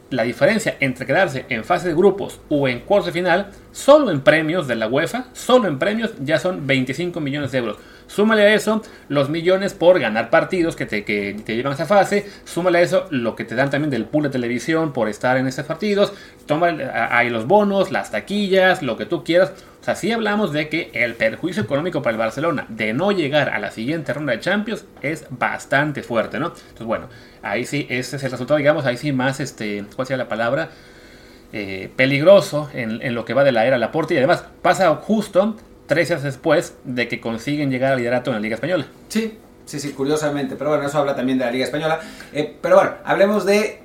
[0.10, 4.22] la diferencia entre quedarse en fase de grupos o en cuartos de final, solo en
[4.22, 7.78] premios de la UEFA, solo en premios ya son 25 millones de euros.
[8.08, 12.26] Súmale a eso los millones por ganar partidos que te, llevan a esa fase.
[12.46, 15.48] Súmale a eso lo que te dan también del pool de televisión por estar en
[15.48, 16.14] esos partidos.
[16.46, 16.68] Toma
[17.12, 19.54] ahí los bonos, las taquillas, lo que tú quieras.
[19.82, 23.50] O sea, sí hablamos de que el perjuicio económico para el Barcelona de no llegar
[23.50, 26.48] a la siguiente ronda de Champions es bastante fuerte, ¿no?
[26.48, 27.08] Entonces, bueno,
[27.42, 30.70] ahí sí, ese es el resultado, digamos, ahí sí más, este, ¿cuál sería la palabra?
[31.54, 35.56] Eh, peligroso en, en, lo que va de la era Laporte y además pasa justo
[35.88, 38.86] tres años después de que consiguen llegar al liderato en la Liga Española.
[39.08, 42.00] Sí, sí, sí, curiosamente, pero bueno, eso habla también de la Liga Española.
[42.34, 43.82] Eh, pero bueno, hablemos de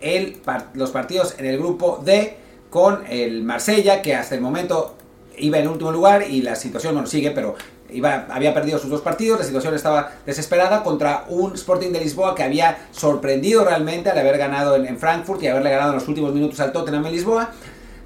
[0.75, 2.37] los partidos en el grupo D
[2.69, 4.97] con el Marsella, que hasta el momento
[5.39, 7.55] iba en último lugar y la situación no sigue, pero
[7.91, 12.35] iba, había perdido sus dos partidos, la situación estaba desesperada contra un Sporting de Lisboa
[12.35, 16.09] que había sorprendido realmente al haber ganado en, en Frankfurt y haberle ganado en los
[16.09, 17.51] últimos minutos al Tottenham en Lisboa.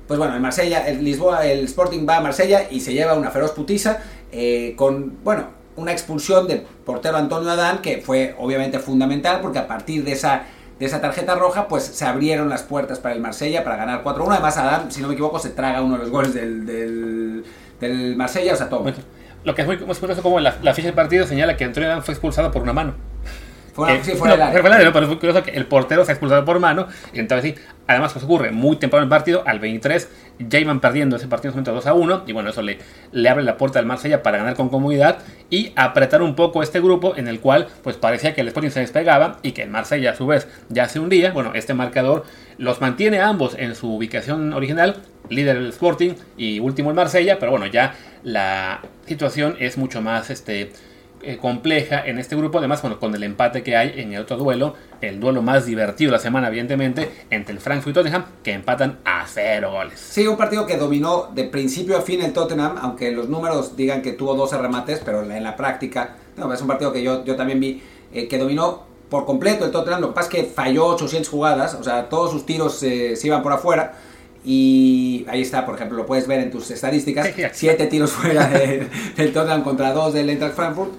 [0.06, 3.30] Pues bueno, el Marsella, el Lisboa, el Sporting va a Marsella y se lleva una
[3.30, 3.98] feroz putiza
[4.30, 9.66] eh, con, bueno, una expulsión del portero Antonio Adán que fue obviamente fundamental porque a
[9.66, 10.46] partir de esa
[10.78, 14.32] de esa tarjeta roja, pues se abrieron las puertas para el Marsella para ganar 4-1.
[14.32, 17.44] Además, Adán, si no me equivoco, se traga uno de los goles del, del,
[17.80, 18.84] del Marsella, o sea, todo.
[19.44, 21.88] Lo que es muy, muy curioso como la, la, ficha del partido señala que Antonio
[21.88, 22.94] Adán fue expulsado por una mano.
[23.76, 24.86] Fue una, eh, sí, fuera no, del área.
[24.86, 24.92] ¿no?
[24.92, 26.86] Pero es muy curioso que el portero se ha expulsado por mano.
[27.12, 30.08] Entonces, sí, además, ocurre muy temprano en el partido, al 23,
[30.38, 32.22] ya iban perdiendo ese partido en 2 a 1.
[32.26, 32.78] Y bueno, eso le,
[33.12, 35.18] le abre la puerta al Marsella para ganar con comodidad
[35.50, 38.80] y apretar un poco este grupo en el cual, pues parecía que el Sporting se
[38.80, 41.32] despegaba y que el Marsella, a su vez, ya se hundía.
[41.32, 42.24] Bueno, este marcador
[42.56, 47.50] los mantiene ambos en su ubicación original, líder el Sporting y último el Marsella, pero
[47.50, 50.72] bueno, ya la situación es mucho más este,
[51.26, 54.36] eh, compleja en este grupo, además bueno, con el empate que hay en el otro
[54.36, 58.52] duelo, el duelo más divertido de la semana evidentemente, entre el Frankfurt y Tottenham, que
[58.52, 59.98] empatan a cero goles.
[59.98, 64.02] Sí, un partido que dominó de principio a fin el Tottenham, aunque los números digan
[64.02, 67.36] que tuvo 12 remates, pero en la práctica, no, es un partido que yo, yo
[67.36, 70.86] también vi, eh, que dominó por completo el Tottenham, lo que pasa es que falló
[70.86, 73.94] 800 jugadas, o sea, todos sus tiros eh, se iban por afuera.
[74.46, 77.28] Y ahí está, por ejemplo, lo puedes ver en tus estadísticas.
[77.52, 80.92] Siete tiros fuera de, del Tottenham contra dos del Eintracht Frankfurt.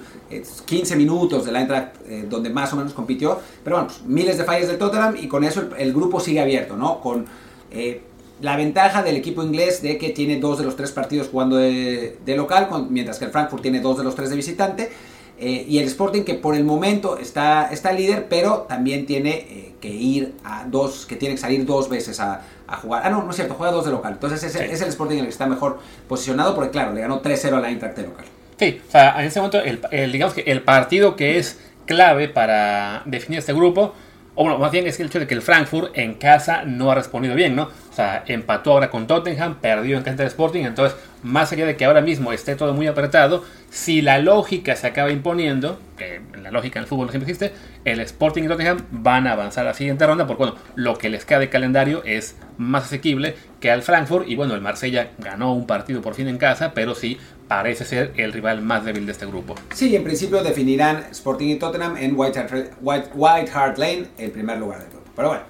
[0.65, 3.39] 15 minutos del Eintracht eh, donde más o menos compitió.
[3.63, 6.41] Pero bueno, pues, miles de fallas del Tottenham y con eso el, el grupo sigue
[6.41, 6.99] abierto, ¿no?
[6.99, 7.25] Con
[7.71, 8.01] eh,
[8.41, 12.17] la ventaja del equipo inglés de que tiene dos de los tres partidos jugando de,
[12.25, 14.91] de local, con, mientras que el Frankfurt tiene dos de los tres de visitante.
[15.39, 19.73] Eh, y el Sporting que por el momento está, está líder, pero también tiene eh,
[19.79, 23.03] que ir a dos, que tiene que salir dos veces a, a, jugar.
[23.05, 24.13] Ah, no, no es cierto, juega dos de local.
[24.13, 24.59] Entonces es, sí.
[24.59, 27.67] es el Sporting el que está mejor posicionado, porque claro, le ganó 3-0 a la
[27.67, 28.25] de local.
[28.57, 32.27] Sí, o sea, en ese momento, el, el, digamos que el partido que es clave
[32.27, 33.93] para definir este grupo,
[34.37, 36.95] o bueno, más bien es el hecho de que el Frankfurt en casa no ha
[36.95, 37.63] respondido bien, ¿no?
[37.63, 41.75] O sea, empató ahora con Tottenham, perdió en casa del Sporting, entonces más allá de
[41.75, 46.51] que ahora mismo esté todo muy apretado, si la lógica se acaba imponiendo, que la
[46.51, 49.69] lógica en el fútbol no siempre existe, el Sporting y Tottenham van a avanzar a
[49.69, 53.71] la siguiente ronda, porque bueno, lo que les queda de calendario es más asequible que
[53.71, 57.17] al Frankfurt, y bueno, el Marsella ganó un partido por fin en casa, pero sí
[57.47, 59.55] parece ser el rival más débil de este grupo.
[59.73, 64.57] Sí, en principio definirán Sporting y Tottenham en White Hart, White, Hart Lane, el primer
[64.57, 65.09] lugar del grupo.
[65.15, 65.43] Pero bueno,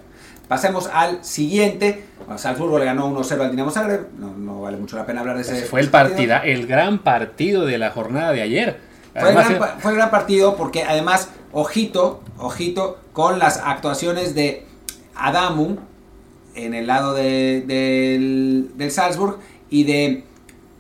[0.48, 2.06] pasemos al siguiente.
[2.38, 4.08] Salzburgo le ganó 1-0 al Dinamo Zagreb.
[4.18, 5.66] No, vale mucho la pena hablar de ese.
[5.66, 8.80] Fue el partida, el gran partido de la jornada de ayer.
[9.14, 14.66] Fue, el gran, fue el gran partido porque además, ojito, ojito, con las actuaciones de
[15.16, 15.78] Adamu
[16.54, 20.24] en el lado de, del, del Salzburg y de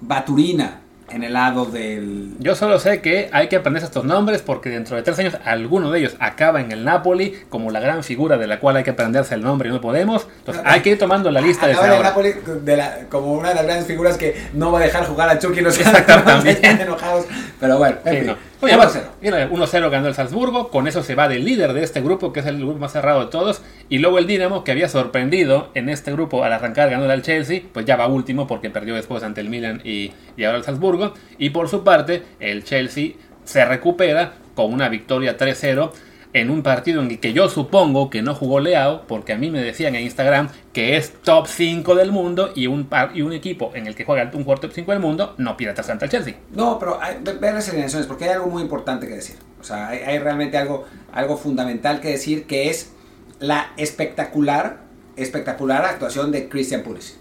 [0.01, 2.33] Baturina en el lado del...
[2.39, 5.91] Yo solo sé que hay que aprender estos nombres porque dentro de tres años alguno
[5.91, 8.91] de ellos acaba en el Napoli como la gran figura de la cual hay que
[8.91, 10.27] aprenderse el nombre y no podemos.
[10.39, 12.33] Entonces hay que ir tomando la lista de en el Napoli
[13.09, 15.77] como una de las grandes figuras que no va a dejar jugar a Chucky los
[16.45, 17.25] están enojados.
[17.59, 18.35] Pero bueno, en fin.
[18.61, 22.45] 1-0 ganó el Salzburgo, con eso se va del líder de este grupo, que es
[22.47, 26.11] el grupo más cerrado de todos, y luego el Dinamo, que había sorprendido en este
[26.11, 29.49] grupo al arrancar ganando al Chelsea, pues ya va último porque perdió después ante el
[29.49, 33.11] Milan y, y ahora el Salzburgo, y por su parte el Chelsea
[33.43, 35.91] se recupera con una victoria 3-0
[36.41, 39.49] en un partido en el que yo supongo que no jugó Leao, porque a mí
[39.49, 43.71] me decían en Instagram que es top 5 del mundo y un, y un equipo
[43.73, 46.35] en el que juega un jugador top 5 del mundo no pierde ante el Chelsea.
[46.53, 46.99] No, pero
[47.39, 49.35] ver las alineaciones, porque hay algo muy importante que decir.
[49.59, 52.91] O sea, hay, realmente algo, algo fundamental que decir, que es
[53.39, 54.81] la espectacular,
[55.15, 57.17] espectacular actuación de Christian Pulisic.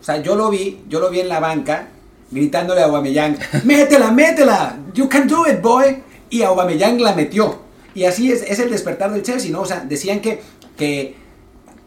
[0.00, 1.88] O sea, yo lo vi, yo lo vi en la banca
[2.32, 6.02] gritándole a Aubameyang, métela, métela, you can do it, boy.
[6.30, 7.60] Y Aubameyang la metió.
[7.94, 9.60] Y así es, es el despertar del Chelsea, ¿no?
[9.60, 10.40] O sea, decían que,
[10.76, 11.14] que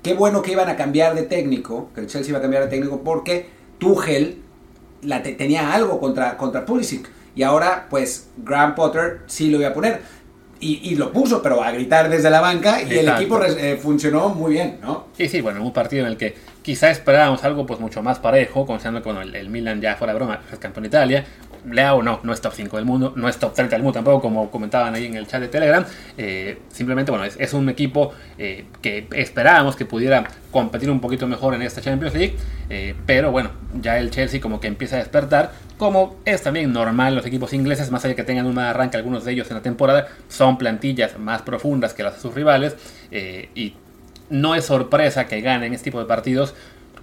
[0.03, 2.69] qué bueno que iban a cambiar de técnico, que el Chelsea iba a cambiar de
[2.69, 3.47] técnico porque
[3.79, 4.37] Tuchel
[5.01, 7.09] la tenía algo contra, contra Pulisic.
[7.35, 10.01] Y ahora, pues, Graham Potter sí lo iba a poner.
[10.59, 14.53] Y, lo puso, pero a gritar desde la banca y el equipo eh, funcionó muy
[14.53, 15.07] bien, ¿no?
[15.15, 18.65] Sí, sí, bueno, un partido en el que quizá esperábamos algo pues mucho más parejo,
[18.65, 21.25] considerando que bueno, el, Milan ya fuera broma es campeón de Italia,
[21.69, 24.21] Leao no, no es top 5 del mundo, no es top 30 del mundo tampoco,
[24.21, 25.85] como comentaban ahí en el chat de Telegram.
[26.17, 31.53] Eh, simplemente, bueno, es, un equipo eh, que esperábamos que pudiera competir un poquito mejor
[31.55, 32.35] en esta Champions League,
[32.69, 33.51] eh, pero bueno,
[33.81, 37.91] ya el Chelsea como que empieza a despertar, como es también normal los equipos ingleses,
[37.91, 41.17] más allá de que tengan un arranque algunos de ellos en la temporada, son plantillas
[41.19, 42.75] más profundas que las de sus rivales
[43.11, 43.73] y
[44.29, 46.55] no es sorpresa que ganen este tipo de partidos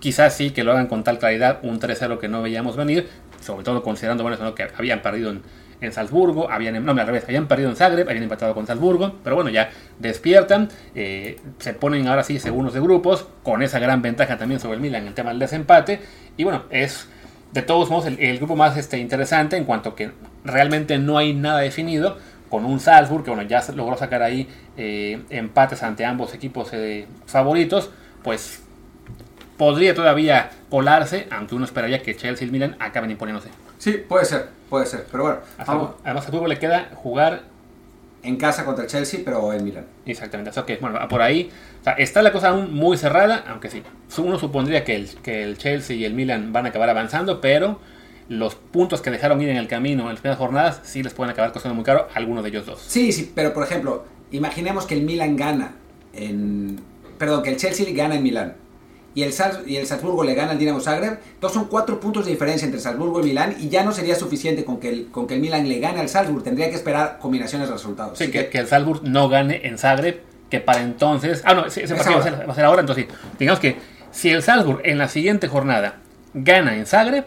[0.02, 3.08] quizás sí que lo hagan con tal claridad, un 3-0 que no veíamos venir,
[3.42, 5.30] sobre todo considerando bueno, que habían perdido
[5.80, 9.34] en, Salzburgo, habían, no, al revés, habían perdido en Zagreb, habían empatado con Salzburgo, pero
[9.34, 14.38] bueno, ya despiertan, eh, se ponen ahora sí segundos de grupos, con esa gran ventaja
[14.38, 15.98] también sobre el Milan en el tema del desempate,
[16.36, 17.08] y bueno, es
[17.52, 20.12] de todos modos el, grupo más este, interesante en cuanto que
[20.44, 22.16] realmente no hay nada definido,
[22.48, 27.06] con un Salzburg que bueno, ya logró sacar ahí eh, empates ante ambos equipos eh,
[27.26, 27.90] favoritos,
[28.22, 28.62] pues
[29.62, 33.48] podría todavía colarse, aunque uno esperaría que Chelsea y Milan acaben imponiéndose.
[33.78, 35.38] Sí, puede ser, puede ser, pero bueno.
[35.56, 37.42] Además, a fútbol le queda jugar
[38.24, 39.84] en casa contra el Chelsea, pero en Milan.
[40.04, 41.48] Exactamente, o sea que, bueno, por ahí
[41.96, 43.84] está la cosa aún muy cerrada, aunque sí,
[44.18, 47.78] uno supondría que el, que el Chelsea y el Milan van a acabar avanzando, pero
[48.28, 51.30] los puntos que dejaron ir en el camino en las primeras jornadas sí les pueden
[51.30, 52.82] acabar costando muy caro a alguno de ellos dos.
[52.84, 55.76] Sí, sí, pero por ejemplo, imaginemos que el Milan gana
[56.14, 56.80] en...
[57.16, 58.62] Perdón, que el Chelsea gana en Milán
[59.14, 59.32] y el,
[59.66, 61.18] y el Salzburgo le gana al Dinamo Zagreb.
[61.34, 64.64] Entonces son cuatro puntos de diferencia entre Salzburgo y Milán y ya no sería suficiente
[64.64, 66.42] con que el, con que el Milán le gane al Salzburgo.
[66.42, 68.18] Tendría que esperar combinaciones de resultados.
[68.18, 71.42] Sí, que, el Salzburgo no gane en Zagreb, que para entonces...
[71.44, 73.14] Ah, no, ese partido va, a ser, ahora, entonces sí.
[73.38, 73.76] Digamos que
[74.10, 75.98] si el Salzburgo en la siguiente jornada
[76.34, 77.24] gana en Zagreb,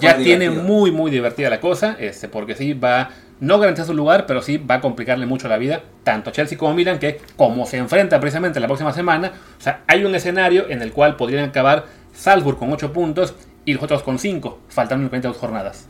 [0.00, 4.26] ya tiene muy, muy divertida la cosa, este, porque sí va no garantiza su lugar,
[4.26, 7.20] pero sí va a complicarle mucho la vida tanto a Chelsea como a Milan, que
[7.36, 11.16] como se enfrenta precisamente la próxima semana, o sea, hay un escenario en el cual
[11.16, 15.86] podrían acabar Salzburg con 8 puntos y los otros con 5, faltando únicamente dos jornadas.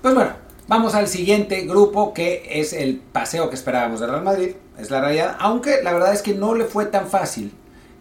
[0.00, 0.32] Pues bueno,
[0.68, 5.00] vamos al siguiente grupo que es el paseo que esperábamos de Real Madrid, es la
[5.00, 7.52] realidad, aunque la verdad es que no le fue tan fácil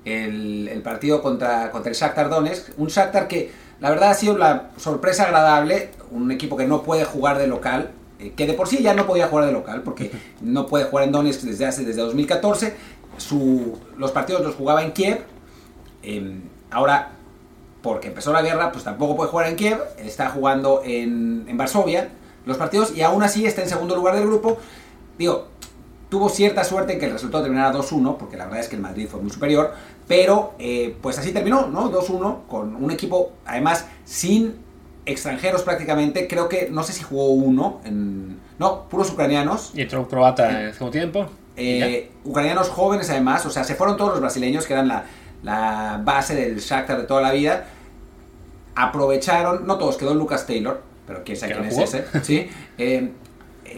[0.05, 4.69] el, partido contra, contra el Shakhtar Donetsk, un Shakhtar que la verdad ha sido la
[4.77, 8.83] sorpresa agradable, un equipo que no puede jugar de local, eh, que de por sí
[8.83, 12.01] ya no podía jugar de local, porque no puede jugar en Donetsk desde hace desde
[12.01, 12.75] 2014.
[13.17, 15.21] Su, los partidos los jugaba en Kiev.
[16.03, 17.13] Em, ahora,
[17.81, 19.79] porque empezó la guerra, pues tampoco puede jugar en Kiev.
[19.97, 22.09] Está jugando en, en Varsovia
[22.45, 24.57] los partidos y aún así está en segundo lugar del grupo.
[25.17, 25.47] Digo,
[26.09, 28.81] tuvo cierta suerte en que el resultado terminara 2-1, porque la verdad es que el
[28.81, 29.73] Madrid fue muy superior,
[30.07, 31.91] pero eh, pues así terminó, ¿no?
[31.91, 34.55] 2-1, con un equipo además sin
[35.05, 36.27] extranjeros prácticamente.
[36.27, 37.81] Creo que, no sé si jugó uno.
[38.59, 39.71] no, puros ucranianos.
[39.73, 41.29] Y entró un croata en el segundo tiempo.
[41.57, 43.45] Eh, ucranianos jóvenes además.
[43.45, 45.05] O sea, se fueron todos los brasileños que eran la,
[45.43, 47.65] la base del Shakhtar de toda la vida.
[48.75, 52.05] Aprovecharon, no todos, quedó Lucas Taylor, pero quién sabe quién es ese.
[52.23, 52.49] ¿sí?
[52.77, 53.11] Eh,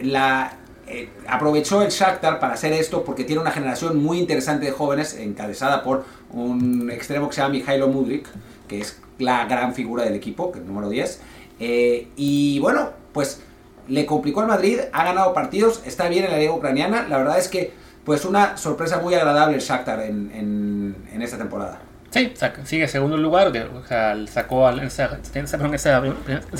[0.02, 0.56] la,
[0.86, 5.14] eh, aprovechó el Shakhtar para hacer esto porque tiene una generación muy interesante de jóvenes
[5.14, 8.28] encabezada por un extremo que se llama Mijailo Mudrik,
[8.68, 11.20] que es la gran figura del equipo, que el número 10.
[11.60, 13.42] Eh, y bueno, pues
[13.88, 17.06] le complicó al Madrid, ha ganado partidos, está bien en la liga ucraniana.
[17.08, 17.72] La verdad es que,
[18.04, 21.80] pues una sorpresa muy agradable el Shakhtar en, en, esta temporada.
[22.10, 25.18] Sí, sigue segundo lugar, o sea, sacó en esa,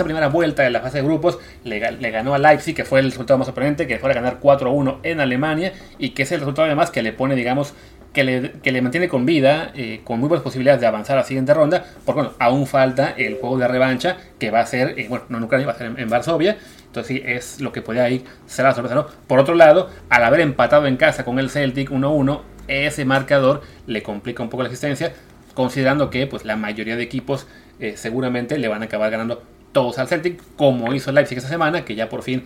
[0.04, 3.38] primera vuelta de la fase de grupos, le, ganó a Leipzig, que fue el resultado
[3.38, 6.90] más sorprendente, que fue a ganar 4-1 en Alemania, y que es el resultado además
[6.90, 7.72] que le pone, digamos,
[8.14, 11.52] que le, mantiene con vida, eh, con muy buenas posibilidades de avanzar a la siguiente
[11.52, 15.24] ronda, porque bueno, aún falta el juego de revancha que va a ser, eh, bueno,
[15.28, 18.22] no en Ucrania, va a ser en, Varsovia, entonces sí, es lo que podría ir
[18.46, 19.06] ser la sorpresa, ¿no?
[19.26, 24.04] Por otro lado, al haber empatado en casa con el Celtic 1-1, ese marcador le
[24.04, 25.12] complica un poco la existencia,
[25.54, 27.48] considerando que pues la mayoría de equipos
[27.80, 31.84] eh, seguramente le van a acabar ganando todos al Celtic, como hizo Leipzig esta semana,
[31.84, 32.44] que ya por fin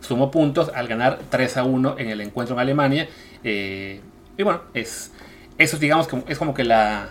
[0.00, 3.08] sumó puntos al ganar 3 1 en el encuentro en Alemania.
[4.40, 5.12] Y bueno, es,
[5.58, 7.10] eso digamos que es como que la,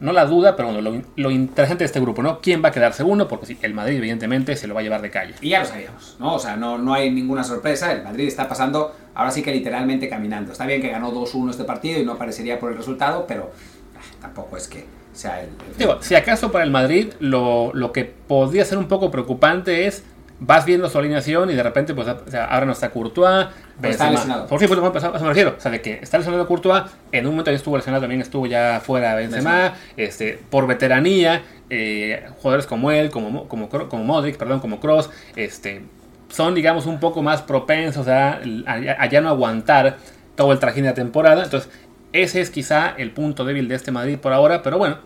[0.00, 2.40] no la duda, pero bueno, lo, interesante de este grupo, ¿no?
[2.40, 3.28] ¿Quién va a quedar segundo?
[3.28, 5.34] Porque sí, el Madrid evidentemente se lo va a llevar de calle.
[5.40, 6.34] Y ya lo sabíamos, ¿no?
[6.34, 10.08] O sea, no, no hay ninguna sorpresa, el Madrid está pasando ahora sí que literalmente
[10.08, 10.50] caminando.
[10.50, 13.52] Está bien que ganó 2-1 este partido y no parecería por el resultado, pero
[13.96, 15.50] ah, tampoco es que sea el...
[15.78, 20.02] Digo, si acaso para el Madrid lo, lo que podría ser un poco preocupante es
[20.40, 23.46] vas viendo su alineación y de repente, pues, ahora no está Courtois.
[23.82, 24.46] está lesionado.
[24.46, 25.54] Por fin, pues, a me refiero.
[25.56, 28.46] O sea, de que está lesionado Courtois, en un momento ya estuvo lesionado, también estuvo
[28.46, 34.60] ya fuera Benzema, este, por veteranía, eh, jugadores como él, como, como, como Modric, perdón,
[34.60, 35.82] como Cross, este,
[36.30, 39.98] son, digamos, un poco más propensos a, a, ya no aguantar
[40.36, 41.44] todo el trajín de la temporada.
[41.44, 41.70] Entonces,
[42.12, 44.98] ese es quizá el punto débil de este Madrid por ahora, pero bueno,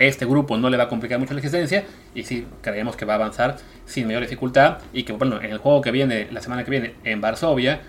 [0.00, 1.84] este grupo no le va a complicar mucho la existencia
[2.14, 5.58] y sí creemos que va a avanzar sin mayor dificultad y que bueno, en el
[5.58, 7.82] juego que viene, la semana que viene en Varsovia,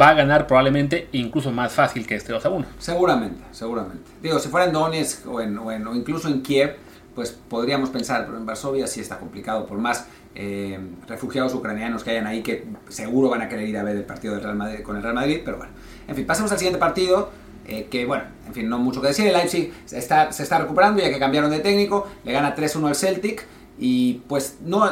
[0.00, 2.66] va a ganar probablemente incluso más fácil que este 2 a 1.
[2.78, 4.02] Seguramente, seguramente.
[4.20, 6.76] Digo, si fuera en Donetsk o, en, o, incluso en Kiev,
[7.14, 12.10] pues podríamos pensar, pero en Varsovia sí está complicado, por más eh, refugiados ucranianos que
[12.10, 14.82] hayan ahí que seguro van a querer ir a ver el partido del Real Madrid,
[14.82, 15.72] con el Real Madrid, pero bueno.
[16.08, 17.30] En fin, pasemos al siguiente partido
[17.66, 19.26] eh, que bueno, en fin, no mucho que decir.
[19.26, 22.96] El Leipzig está, se está recuperando ya que cambiaron de técnico, le gana 3-1 al
[22.96, 23.46] Celtic
[23.78, 24.84] y pues no,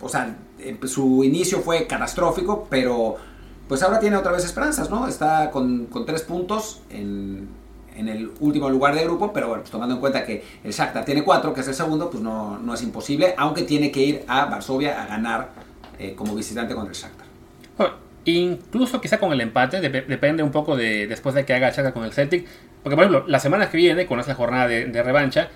[0.00, 3.16] o sea, eh, su inicio fue catastrófico, pero
[3.68, 5.08] pues ahora tiene otra vez esperanzas, ¿no?
[5.08, 7.48] Está con, con tres puntos en,
[7.96, 11.04] en, el último lugar de grupo, pero bueno, pues tomando en cuenta que el Shakhtar
[11.04, 14.24] tiene cuatro, que es el segundo, pues no, no es imposible, aunque tiene que ir
[14.28, 15.50] a Varsovia a ganar
[15.98, 17.26] eh, como visitante contra el Shakhtar.
[18.24, 22.04] Incluso quizá con el empate, depende un poco de después de que haga Chaca con
[22.04, 22.46] el Celtic.
[22.82, 25.48] Porque por ejemplo, la semana que viene, con esa jornada de, revancha,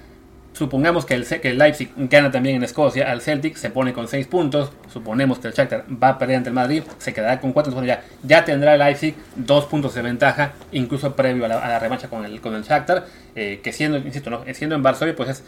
[0.52, 4.09] supongamos que el, que el, Leipzig gana también en Escocia al Celtic, se pone con
[4.09, 7.52] 6 puntos, suponemos que el Shakhtar va a perder ante el Madrid, se quedará con
[7.52, 12.09] 4, ya, ya tendrá el Leipzig 2 puntos de ventaja, incluso previo a la, revancha
[12.09, 14.44] con el, con el Shakhtar, eh, que siendo, insisto, ¿no?
[14.55, 15.44] siendo en Varsovia, pues es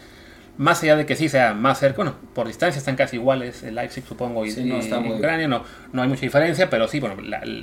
[0.57, 3.75] más allá de que sí sea más cerca, bueno, por distancia están casi iguales el
[3.75, 4.79] Leipzig supongo y, no
[5.15, 7.15] Ucrania, no, no hay mucha diferencia, pero sí, bueno,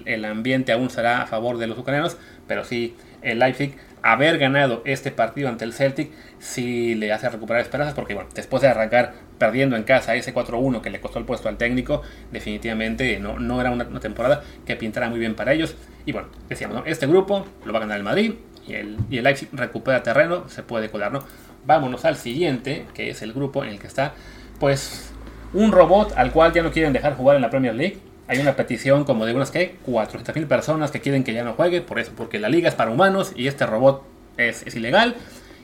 [0.05, 4.83] el ambiente aún será a favor de los ucranianos, pero sí, el Leipzig haber ganado
[4.85, 9.15] este partido ante el Celtic sí le hace recuperar esperanzas porque bueno, después de arrancar
[9.39, 13.61] perdiendo en casa ese 4-1 que le costó el puesto al técnico, definitivamente no, no
[13.61, 15.75] era una, temporada que pintara muy bien para ellos.
[16.05, 18.35] Y bueno, decíamos, este grupo lo va a ganar el Madrid
[18.67, 21.25] y el, y el Leipzig recupera terreno, se puede colar, ¿no?
[21.67, 24.15] Vámonos al siguiente, que es el grupo en el que está,
[24.59, 25.11] pues,
[25.53, 27.99] un robot al cual ya no quieren dejar jugar en la Premier League.
[28.29, 31.81] Hay una petición como de unas que 400.000 personas que quieren que ya no juegue,
[31.81, 34.03] por eso, porque la liga es para humanos y este robot
[34.37, 35.15] es, ilegal.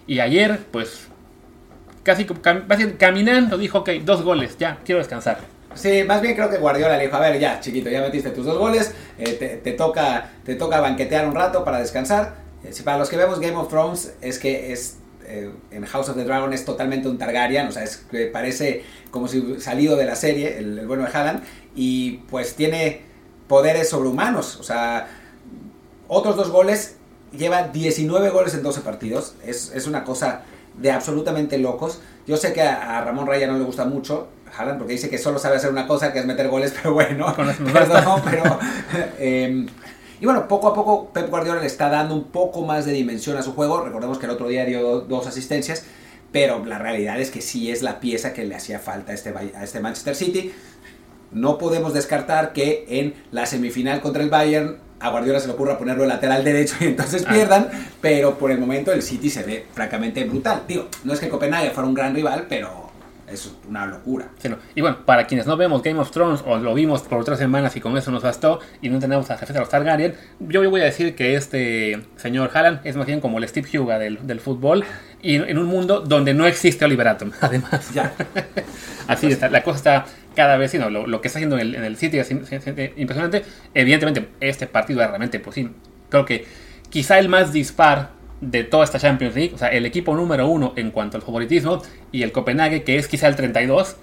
[0.07, 1.09] Y ayer, pues,
[2.03, 2.25] casi
[2.99, 5.39] caminando dijo, ok, dos goles, ya, quiero descansar.
[5.75, 8.45] Sí, más bien creo que Guardiola le dijo, a ver, ya, chiquito, ya metiste tus
[8.45, 12.35] dos goles, eh, te, toca, te toca banquetear un rato para descansar.
[12.63, 14.99] Eh, si para los que vemos Game of Thrones es que es
[15.33, 18.85] eh, en House of the Dragon es totalmente un Targaryen, o sea, es que parece
[19.11, 21.43] como si salido de la serie, el, bueno de Haaland,
[21.75, 23.01] y pues tiene
[23.49, 25.09] poderes sobrehumanos, o sea,
[26.07, 26.97] otros dos goles,
[27.35, 30.43] lleva 19 goles en 12 partidos, es, es una cosa
[30.77, 32.01] de absolutamente locos.
[32.27, 35.39] Yo sé que a, Ramón Raya no le gusta mucho Haaland porque dice que solo
[35.39, 37.35] sabe hacer una cosa, que es meter goles, pero bueno,
[37.73, 38.59] perdón, pero...
[39.19, 39.67] Eh,
[40.23, 43.37] y bueno, poco a poco Pep Guardiola le está dando un poco más de dimensión
[43.37, 43.83] a su juego.
[43.83, 45.85] Recordemos que el otro día dio dos asistencias.
[46.31, 49.31] pero la realidad es que sí es la pieza que le hacía falta a este,
[49.31, 50.53] a este Manchester City.
[51.33, 55.77] No podemos descartar que en la semifinal contra el Bayern a Guardiola se le ocurra
[55.77, 57.33] ponerlo en lateral derecho y entonces ah.
[57.33, 57.69] pierdan,
[58.01, 60.63] pero por el momento el City se ve francamente brutal.
[60.69, 62.82] Digo, no es que Copenhague fuera un gran rival, pero
[63.33, 64.29] es una locura.
[64.75, 67.75] Y bueno, para quienes no vemos Game of Thrones o lo vimos por otras semanas
[67.77, 70.81] y con eso nos bastó y no tenemos a jefe de los Targaryen, yo voy
[70.81, 74.41] a decir que este señor Haaland es más bien como el Steve Huga del, del
[74.41, 74.85] fútbol
[75.23, 77.93] y en un mundo donde no existe Oliver Atom, además.
[77.95, 78.15] Ya.
[79.07, 81.75] Así está, la cosa está cada vez, sino lo, lo, que está haciendo en el,
[81.75, 83.45] en el City es impresionante.
[83.75, 85.71] Evidentemente, este partido es realmente, pues sí,
[86.09, 86.47] creo que
[86.89, 88.11] quizá el más dispar
[88.43, 91.81] de toda esta Champions League, o sea, el equipo número uno en cuanto al favoritismo
[92.11, 93.97] y el Copenhague, que es quizá el 32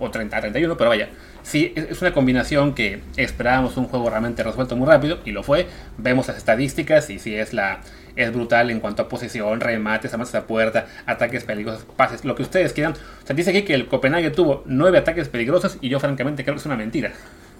[0.00, 1.10] o 30, 31, pero vaya,
[1.42, 5.66] sí, es una combinación que esperábamos un juego realmente resuelto muy rápido y lo fue.
[5.98, 7.80] Vemos las estadísticas y sí es la
[8.16, 12.42] es brutal en cuanto a posesión, remates, amases a puerta, ataques peligrosos, pases, lo que
[12.42, 12.92] ustedes quieran.
[12.92, 16.54] O sea, dice aquí que el Copenhague tuvo nueve ataques peligrosos y yo francamente creo
[16.54, 17.12] que es una mentira.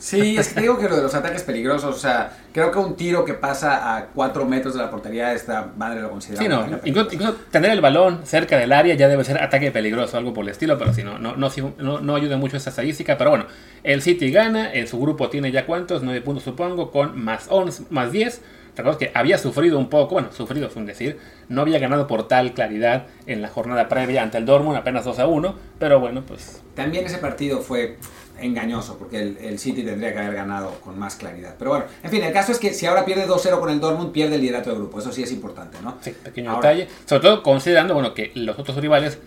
[0.05, 2.78] Sí, es que te digo que lo de los ataques peligrosos, o sea, creo que
[2.78, 6.42] un tiro que pasa a 4 metros de la portería, esta madre lo considera.
[6.42, 10.34] Sí, no, incluso, tener el balón cerca del área ya debe ser ataque peligroso, algo
[10.34, 13.16] por el estilo, pero si no, no, no, no, ayuda mucho esta estadística.
[13.16, 13.46] Pero bueno,
[13.82, 17.84] el City gana, en su grupo tiene ya cuántos, 9 puntos supongo, con más 11,
[17.88, 18.42] más 10.
[18.76, 22.28] Recuerdo que había sufrido un poco, bueno, sufrido es un decir, no había ganado por
[22.28, 26.24] tal claridad en la jornada previa ante el Dortmund, apenas 2 a 1, pero bueno,
[26.26, 26.61] pues...
[26.74, 27.96] También ese partido fue
[28.41, 31.55] engañoso, porque el, City tendría que haber ganado con más claridad.
[31.59, 34.12] Pero bueno, en fin, el caso es que si ahora pierde 2-0 con el Dortmund,
[34.12, 34.99] pierde el liderato de grupo.
[34.99, 35.97] Eso sí es importante, ¿no?
[36.01, 36.89] Sí, pequeño detalle.
[37.07, 39.18] Sobre todo considerando, bueno, que los otros rivales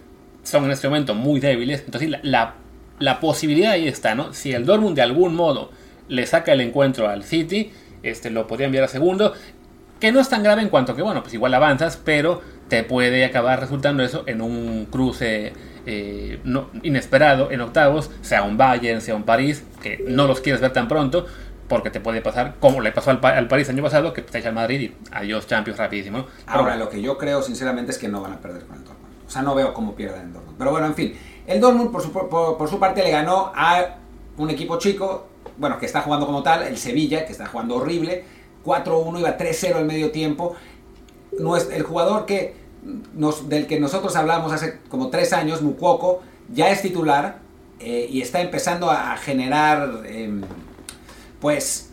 [0.43, 1.83] son en este momento muy débiles.
[1.85, 2.55] Entonces, la,
[2.99, 4.33] la, posibilidad ahí está, ¿no?
[4.33, 5.71] Si el Dortmund de algún modo
[6.07, 7.71] le saca el encuentro al City,
[8.03, 9.33] este lo podría enviar a segundo.
[9.99, 13.25] Que no es tan grave en cuanto que, bueno, pues igual avanzas, pero te puede
[13.25, 15.53] acabar resultando eso en un cruce
[15.89, 20.61] eh, no, inesperado en octavos, sea un Bayern, sea un París, que no los quieres
[20.61, 21.25] ver tan pronto,
[21.69, 24.49] porque te puede pasar como le pasó al, al París año pasado, que te echa
[24.49, 26.25] al Madrid y adiós Champions rapidísimo.
[26.45, 29.07] Ahora, lo que yo creo sinceramente es que no van a perder con el Dortmund.
[29.25, 30.57] O sea, no veo cómo pierden el Dortmund.
[30.57, 33.95] Pero bueno, en fin, el Dortmund por su, por, su parte le ganó a
[34.35, 35.27] un equipo chico,
[35.57, 38.25] bueno, que está jugando como tal, el Sevilla, que está jugando horrible,
[38.65, 40.55] 4-1, iba 3-0 en medio tiempo.
[41.39, 46.21] No es, el jugador que del que nosotros hablamos hace como tres años, Mucuoco,
[46.53, 47.39] ya es titular
[47.79, 50.41] eh, y está empezando a, generar, em,
[51.39, 51.89] pues,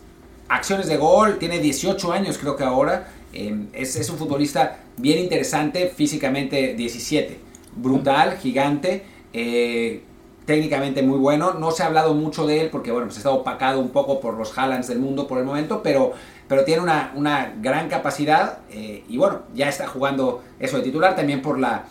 [0.47, 1.37] acciones de gol.
[1.37, 3.07] Tiene 18 años, creo que ahora.
[3.33, 7.37] Em, es, un futbolista bien interesante, físicamente 17.
[7.75, 9.03] Brutal, gigante.
[9.33, 10.03] Eh,
[10.45, 11.53] técnicamente muy bueno.
[11.53, 14.35] No se ha hablado mucho de él porque, bueno, pues está opacado un poco por
[14.35, 16.13] los Hallands del mundo por el momento, pero
[16.47, 21.15] pero tiene una, una gran capacidad eh, y bueno, ya está jugando eso de titular
[21.15, 21.85] también por la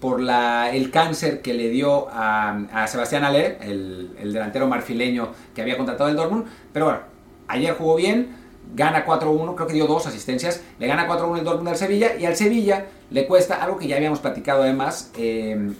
[0.00, 5.62] por la, el cáncer que le dio a, Sebastián Aller, el, el, delantero marfileño que
[5.62, 6.44] había contratado el Dortmund.
[6.72, 7.00] Pero bueno,
[7.48, 8.28] ayer jugó bien,
[8.74, 12.26] gana 4-1, creo que dio dos asistencias, le gana 4-1 el Dortmund al Sevilla y
[12.26, 15.10] al Sevilla le cuesta algo que ya habíamos platicado además.
[15.18, 15.72] Eh,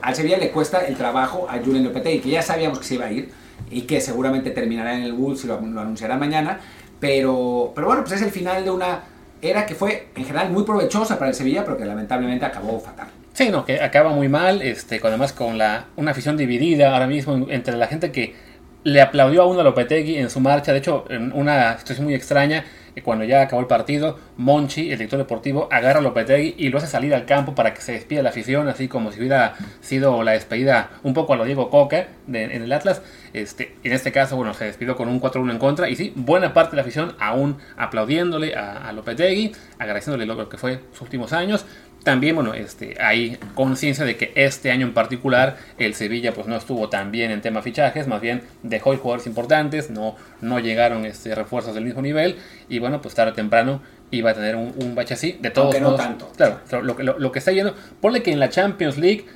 [0.00, 3.06] al Sevilla le cuesta el trabajo a Julian Lopetegui, que ya sabíamos que se iba
[3.06, 3.30] a ir
[3.70, 6.60] y que seguramente terminará en el Wolves y lo, lo anunciará mañana.
[7.00, 9.02] Pero, pero bueno, pues es el final de una
[9.42, 13.08] era que fue en general muy provechosa para el Sevilla, pero que lamentablemente acabó fatal.
[13.32, 17.46] Sí, no, que acaba muy mal, este, además con la, una afición dividida ahora mismo
[17.48, 18.34] entre la gente que
[18.82, 22.14] le aplaudió a uno a Lopetegui en su marcha, de hecho, en una situación muy
[22.14, 22.64] extraña,
[23.04, 26.86] cuando ya acabó el partido, Monchi, el director deportivo, agarra a Lopetegui y lo hace
[26.86, 30.32] salir al campo para que se despida la afición, así como si hubiera sido la
[30.32, 33.00] despedida un poco a lo Diego Coca en el Atlas.
[33.32, 36.52] Este, en este caso, bueno, se despidió con un 4-1 en contra y sí, buena
[36.52, 41.32] parte de la afición aún aplaudiéndole a, a Lopetegui, agradeciéndole lo que fue sus últimos
[41.32, 41.64] años,
[42.02, 46.56] también, bueno, este, hay conciencia de que este año en particular el Sevilla pues no
[46.56, 51.34] estuvo tan bien en tema fichajes, más bien dejó jugadores importantes, no, no llegaron este,
[51.34, 52.36] refuerzos del mismo nivel
[52.70, 55.38] y bueno, pues tarde o temprano iba a tener un, bache así.
[55.40, 56.32] De todos no tanto.
[56.36, 59.26] Claro, lo, lo, lo, que está yendo, ponle que en la Champions League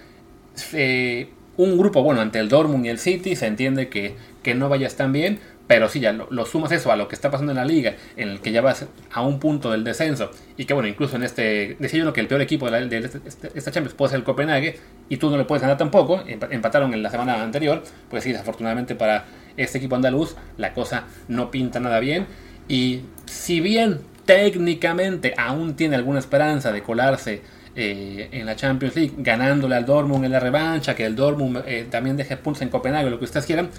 [0.72, 4.68] eh, un grupo, bueno, ante el Dortmund y el City se entiende que, que no
[4.68, 7.56] vayas tan bien, pero si ya lo, sumas eso a lo que está pasando en
[7.56, 10.88] la liga, en el que ya vas a un punto del descenso, y que bueno,
[10.88, 13.94] incluso en este, decía yo que el peor equipo de, de, este, este, esta Champions
[13.94, 14.78] puede ser el Copenhague,
[15.08, 18.94] y tú no le puedes ganar tampoco, empataron en la semana anterior, pues sí, desafortunadamente
[18.94, 19.24] para
[19.56, 22.26] este equipo andaluz la cosa no pinta nada bien,
[22.68, 27.42] y si bien técnicamente aún tiene alguna esperanza de colarse
[27.76, 31.86] eh, en la Champions League, ganándole al Dortmund en la revancha, que el Dortmund eh,
[31.90, 33.70] también deje puntos en Copenhague, lo que ustedes quieran,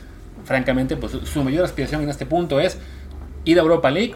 [0.44, 2.78] francamente, pues su mayor aspiración en este punto es
[3.46, 4.16] ir a Europa League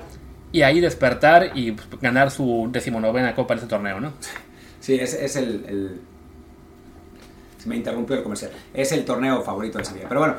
[0.52, 4.14] y ahí despertar y pues, ganar su decimonovena copa en este torneo, ¿no?
[4.80, 6.02] Sí, es, es el,
[7.58, 8.52] se me interrumpió el comercial.
[8.74, 10.08] Es el torneo favorito del Sevilla.
[10.08, 10.36] Pero bueno,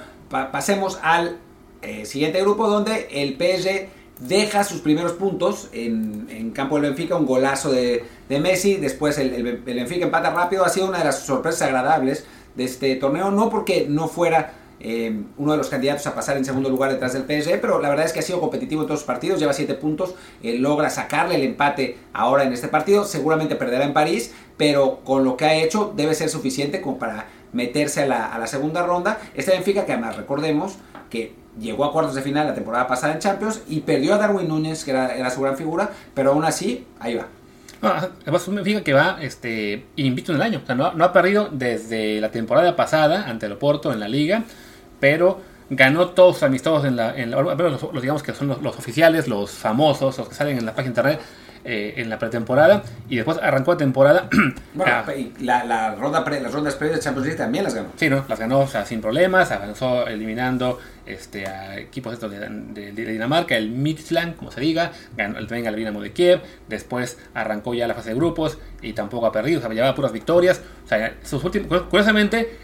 [0.50, 1.38] pasemos al
[1.82, 3.88] eh, siguiente grupo donde el PSG
[4.20, 10.04] deja sus primeros puntos en, campo del Benfica, un golazo de, Messi, después el, Benfica
[10.04, 14.08] empata rápido, ha sido una de las sorpresas agradables de este torneo, no porque no
[14.08, 17.80] fuera eh, uno de los candidatos a pasar en segundo lugar detrás del PSG, pero
[17.80, 20.58] la verdad es que ha sido competitivo en todos los partidos, lleva 7 puntos, eh,
[20.58, 25.36] logra sacarle el empate ahora en este partido, seguramente perderá en París, pero con lo
[25.36, 29.18] que ha hecho debe ser suficiente como para meterse a la, segunda ronda.
[29.34, 30.76] Este Benfica que además recordemos
[31.10, 34.48] que llegó a cuartos de final la temporada pasada en Champions y perdió a Darwin
[34.48, 37.26] Núñez, que era, su gran figura, pero aún así, ahí va.
[38.22, 40.62] además, un Benfica que va este, invicto en el año.
[40.76, 44.44] no, ha perdido desde la temporada pasada ante el Oporto en la liga,
[44.98, 45.40] pero
[45.70, 47.14] ganó todos sus amistosos en la.
[47.16, 50.94] los, digamos que son los, los, oficiales, los famosos, los que salen en la página
[50.94, 51.20] de internet.
[51.62, 54.30] Eh, en la pretemporada y después arrancó la temporada.
[54.74, 55.04] bueno, ah.
[55.40, 57.90] la, la, ronda las rondas previas de Champions League también las ganó.
[57.96, 58.24] Sí, ¿no?
[58.26, 64.50] Las ganó sin problemas, avanzó eliminando este, a equipos estos de, Dinamarca, el Midland, como
[64.50, 68.14] se diga, ganó el también al Dinamo de Kiev, después arrancó ya la fase de
[68.14, 70.62] grupos y tampoco ha perdido, o sea, llevaba puras victorias.
[70.86, 72.56] O sea, sus últimos, curiosamente,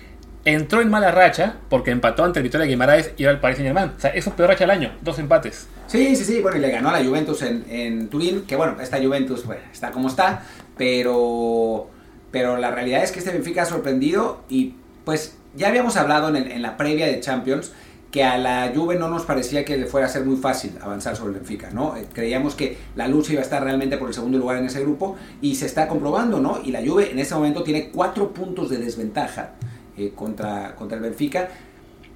[0.47, 3.67] entró en mala racha porque empató ante el Victoria Guimaraes y era el Paris Saint
[3.67, 3.93] Germain.
[3.97, 5.67] O sea, es su peor racha del año, dos empates.
[5.89, 8.99] Sí, sí, sí, bueno, y le ganó a la Juventus en, Turín, que bueno, esta
[9.03, 10.45] Juventus bueno, está como está,
[10.79, 11.91] pero,
[12.31, 16.37] pero la realidad es que este Benfica ha sorprendido y pues ya habíamos hablado en,
[16.37, 17.73] en la previa de Champions
[18.13, 21.17] que a la Juve no nos parecía que le fuera a ser muy fácil avanzar
[21.17, 21.97] sobre el Benfica, ¿no?
[21.97, 24.81] Eh, creíamos que la lucha iba a estar realmente por el segundo lugar en ese
[24.81, 26.61] grupo y se está comprobando, ¿no?
[26.65, 29.51] Y la Juve en ese momento tiene cuatro puntos de desventaja
[29.97, 31.49] eh, contra, contra el Benfica.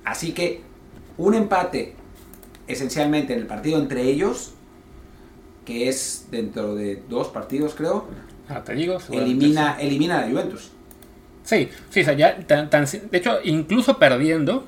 [0.05, 0.63] Así que
[1.19, 1.95] un empate
[2.67, 4.55] esencialmente en el partido entre ellos,
[5.65, 8.07] que es dentro de dos partidos creo,
[8.49, 10.71] ah, te digo, elimina, elimina a la Juventus.
[11.43, 14.65] Sí, sí, ya de hecho, incluso perdiendo,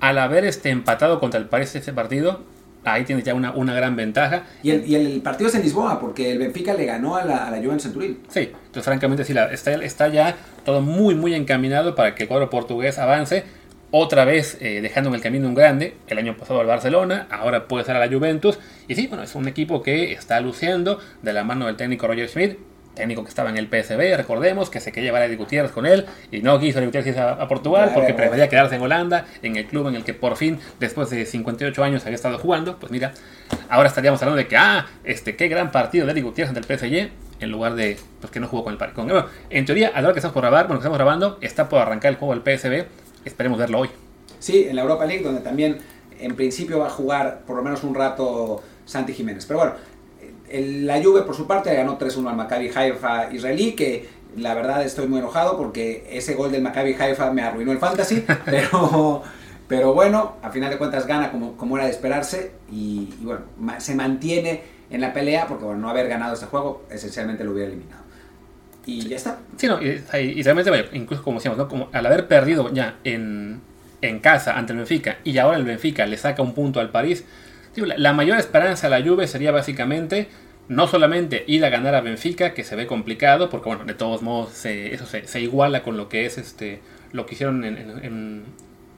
[0.00, 2.40] al haber este empatado contra el París ese partido,
[2.84, 4.44] ahí tienes ya una, una gran ventaja.
[4.62, 7.50] Y el, el, partido es en Lisboa, porque el Benfica le ganó a la, a
[7.50, 8.18] la Juventus en Turín.
[8.28, 12.28] Sí, entonces francamente sí, la, está, está ya todo muy, muy encaminado para que el
[12.28, 13.44] cuadro portugués avance.
[13.90, 17.68] Otra vez eh, dejando en el camino un grande, el año pasado al Barcelona, ahora
[17.68, 18.58] puede ser a la Juventus.
[18.88, 22.28] Y sí, bueno, es un equipo que está luciendo de la mano del técnico Roger
[22.28, 22.58] Schmidt,
[22.94, 25.86] técnico que estaba en el PSB, recordemos que se quería llevar a Eddie Gutiérrez con
[25.86, 29.56] él y no quiso Eddie Gutiérrez a, a Portugal porque prefería quedarse en Holanda, en
[29.56, 32.78] el club en el que por fin, después de 58 años había estado jugando.
[32.78, 33.12] Pues mira,
[33.68, 36.78] ahora estaríamos hablando de que, ah, este, qué gran partido de Eddie Gutiérrez ante el
[36.78, 39.00] PSG, en lugar de pues, que no jugó con el Parque.
[39.00, 41.68] Bueno, en teoría, a la hora que estamos por grabar, bueno, que estamos grabando, está
[41.68, 42.86] por arrancar el juego del PSB.
[43.24, 43.90] Esperemos verlo hoy.
[44.38, 45.78] Sí, en la Europa League, donde también
[46.20, 49.46] en principio va a jugar por lo menos un rato Santi Jiménez.
[49.46, 49.74] Pero bueno,
[50.52, 55.06] la Juve por su parte ganó 3-1 al Maccabi Haifa israelí, que la verdad estoy
[55.06, 59.22] muy enojado porque ese gol del Maccabi Haifa me arruinó el fantasy, pero,
[59.68, 63.42] pero bueno, a final de cuentas gana como, como era de esperarse y, bueno,
[63.78, 67.68] se mantiene en la pelea porque bueno, no haber ganado este juego esencialmente lo hubiera
[67.68, 68.04] eliminado.
[68.86, 69.38] Y ya está.
[69.56, 71.68] Sí, no, y, realmente, incluso como decíamos, ¿no?
[71.68, 73.62] como al haber perdido ya en,
[74.02, 77.24] en casa ante el Benfica y ahora el Benfica le saca un punto al París,
[77.76, 80.28] la mayor esperanza de la Juve sería básicamente
[80.68, 84.22] no solamente ir a ganar a Benfica, que se ve complicado, porque bueno, de todos
[84.22, 86.80] modos eso se, iguala con lo que es este
[87.12, 88.44] lo que hicieron en,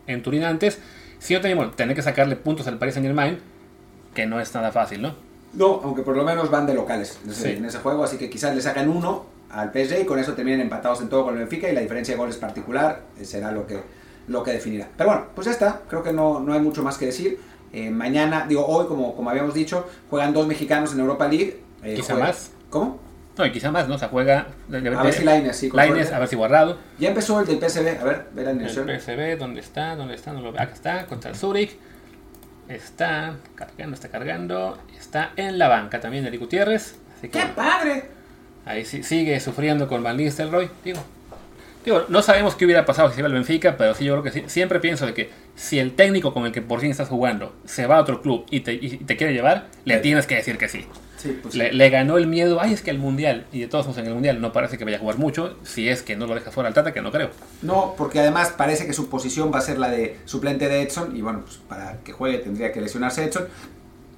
[0.07, 0.81] en, Turín antes,
[1.19, 3.39] sino también tener que sacarle puntos al Paris Saint Germain,
[4.15, 5.15] que no es nada fácil, ¿no?
[5.53, 8.63] No, aunque por lo menos van de locales en ese juego, así que quizás le
[8.63, 11.75] sacan uno al PSG y con eso terminen empatados en todo con el Benfica y
[11.75, 13.81] la diferencia de goles particular eh, será lo que,
[14.29, 14.89] lo que definirá.
[14.97, 17.39] Pero bueno, pues ya está, creo que no, no hay mucho más que decir.
[17.73, 21.61] Eh, mañana, digo, hoy, como, como habíamos dicho, juegan dos mexicanos en Europa League.
[21.83, 22.53] Eh, quizá más.
[22.71, 22.99] ¿Cómo?
[23.37, 23.99] No, y quizá más, ¿no?
[23.99, 24.47] Se juega.
[24.73, 25.71] A ver si Laines, sí.
[25.73, 26.79] Laines, a ver si Guardado.
[26.99, 28.51] Ya empezó el del PSV, a ver, ve la.
[28.53, 29.95] El PSV, ¿dónde está?
[29.95, 30.33] ¿Dónde está?
[30.33, 30.51] No lo...
[30.51, 31.77] Acá está, contra el Zurich.
[32.69, 34.79] Está cargando, está cargando.
[34.99, 36.97] Está en la banca también Eric Gutiérrez.
[37.21, 38.05] ¡Qué padre!
[38.65, 40.69] Ahí sí, sigue sufriendo con Van Nistelrooy.
[40.85, 41.01] Digo,
[41.85, 44.33] digo, no sabemos qué hubiera pasado si se iba al Benfica, pero sí, yo creo
[44.33, 47.55] que siempre pienso de que si el técnico con el que por fin estás jugando
[47.65, 50.69] se va a otro club y te, te quiere llevar, le tienes que decir que
[50.69, 50.87] sí.
[51.43, 54.07] Pues le, ganó el miedo, ay, es que el Mundial, y de todos modos en
[54.07, 56.51] el Mundial no parece que vaya a jugar mucho, si es que no lo deja
[56.51, 57.31] fuera al Tata, que no creo.
[57.63, 61.17] No, porque además parece que su posición va a ser la de suplente de Edson,
[61.17, 63.49] y bueno, pues para que juegue tendría que lesionarse Edson.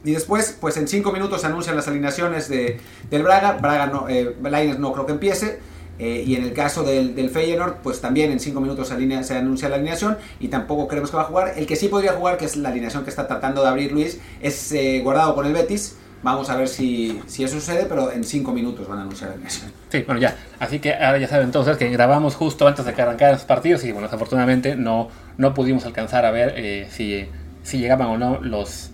[0.05, 2.79] Y después, pues en cinco minutos se anuncian las alineaciones de,
[3.11, 4.35] del Braga, Braga no, eh,
[4.79, 5.61] no creo que empiece,
[5.99, 9.37] eh, y en el caso del, del, Feyenoord, pues también en 5 minutos se, se,
[9.37, 11.55] anuncia la alineación y tampoco creemos que va a jugar.
[11.57, 14.21] El que sí podría jugar, que es la alineación que está tratando de abrir Luis,
[14.41, 18.25] es eh, guardado con el Betis, Vamos a ver si, si eso sucede, pero en
[18.25, 19.65] cinco minutos van a anunciar el mes.
[19.89, 20.37] Sí, bueno, ya.
[20.59, 23.85] Así que ahora ya saben entonces que grabamos justo antes de que arrancaran los partidos
[23.85, 27.27] y, bueno, desafortunadamente no, no pudimos alcanzar a ver eh, si,
[27.63, 28.91] si llegaban o no los,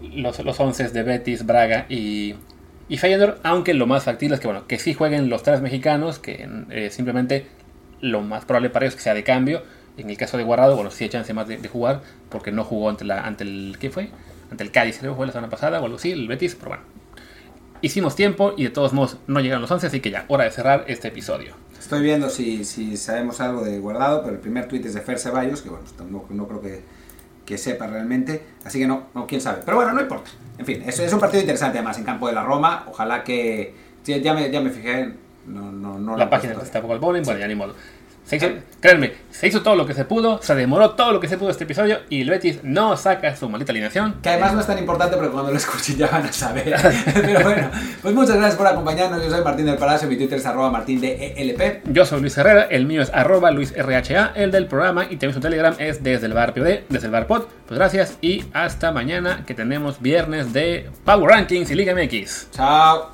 [0.00, 2.36] los, los once de Betis, Braga y,
[2.92, 6.18] y Feyenoord, aunque lo más factible es que, bueno, que sí jueguen los tres mexicanos,
[6.18, 7.46] que eh, simplemente
[8.02, 9.62] lo más probable para ellos es que sea de cambio.
[9.96, 12.64] En el caso de Guardado, bueno, sí hay chance más de, de jugar, porque no
[12.64, 13.78] jugó ante, la, ante el...
[13.80, 14.10] ¿Qué fue?
[14.50, 16.82] Ante el Cádiz, creo fue la semana pasada, o algo así, el Betis, pero bueno.
[17.80, 20.50] Hicimos tiempo y de todos modos no llegaron los 11, así que ya, hora de
[20.50, 21.54] cerrar este episodio.
[21.78, 25.18] Estoy viendo si, si sabemos algo de guardado, pero el primer tuit es de Fer
[25.18, 26.82] Ceballos, que bueno, no, no creo que,
[27.44, 29.62] que, sepa realmente, así que no, no, quién sabe.
[29.64, 30.30] Pero bueno, no importa.
[30.58, 32.84] En fin, es, es un partido interesante además en campo de la Roma.
[32.88, 33.74] Ojalá que.
[34.04, 35.12] Ya me, ya me fijé.
[35.46, 37.74] No, no, no la página está poco al ponen, bueno, ya ni modo.
[38.32, 38.48] Se hizo,
[38.80, 41.50] créanme, se hizo todo lo que se pudo, se demoró todo lo que se pudo
[41.50, 44.22] este episodio y el Betis no saca su maldita alineación.
[44.22, 46.74] Que además no es tan importante, pero cuando lo escuchen ya van a saber.
[47.14, 47.70] pero bueno,
[48.00, 49.22] pues muchas gracias por acompañarnos.
[49.22, 51.92] Yo soy Martín del Palacio, mi Twitter es arroba martín de ELP.
[51.92, 55.34] Yo soy Luis Herrera, el mío es arroba Luis RHA, el del programa y también
[55.34, 57.42] su Telegram es desde el bar POD, desde el bar pod.
[57.66, 62.50] Pues gracias y hasta mañana que tenemos viernes de Power Rankings y Liga MX.
[62.52, 63.10] Chao.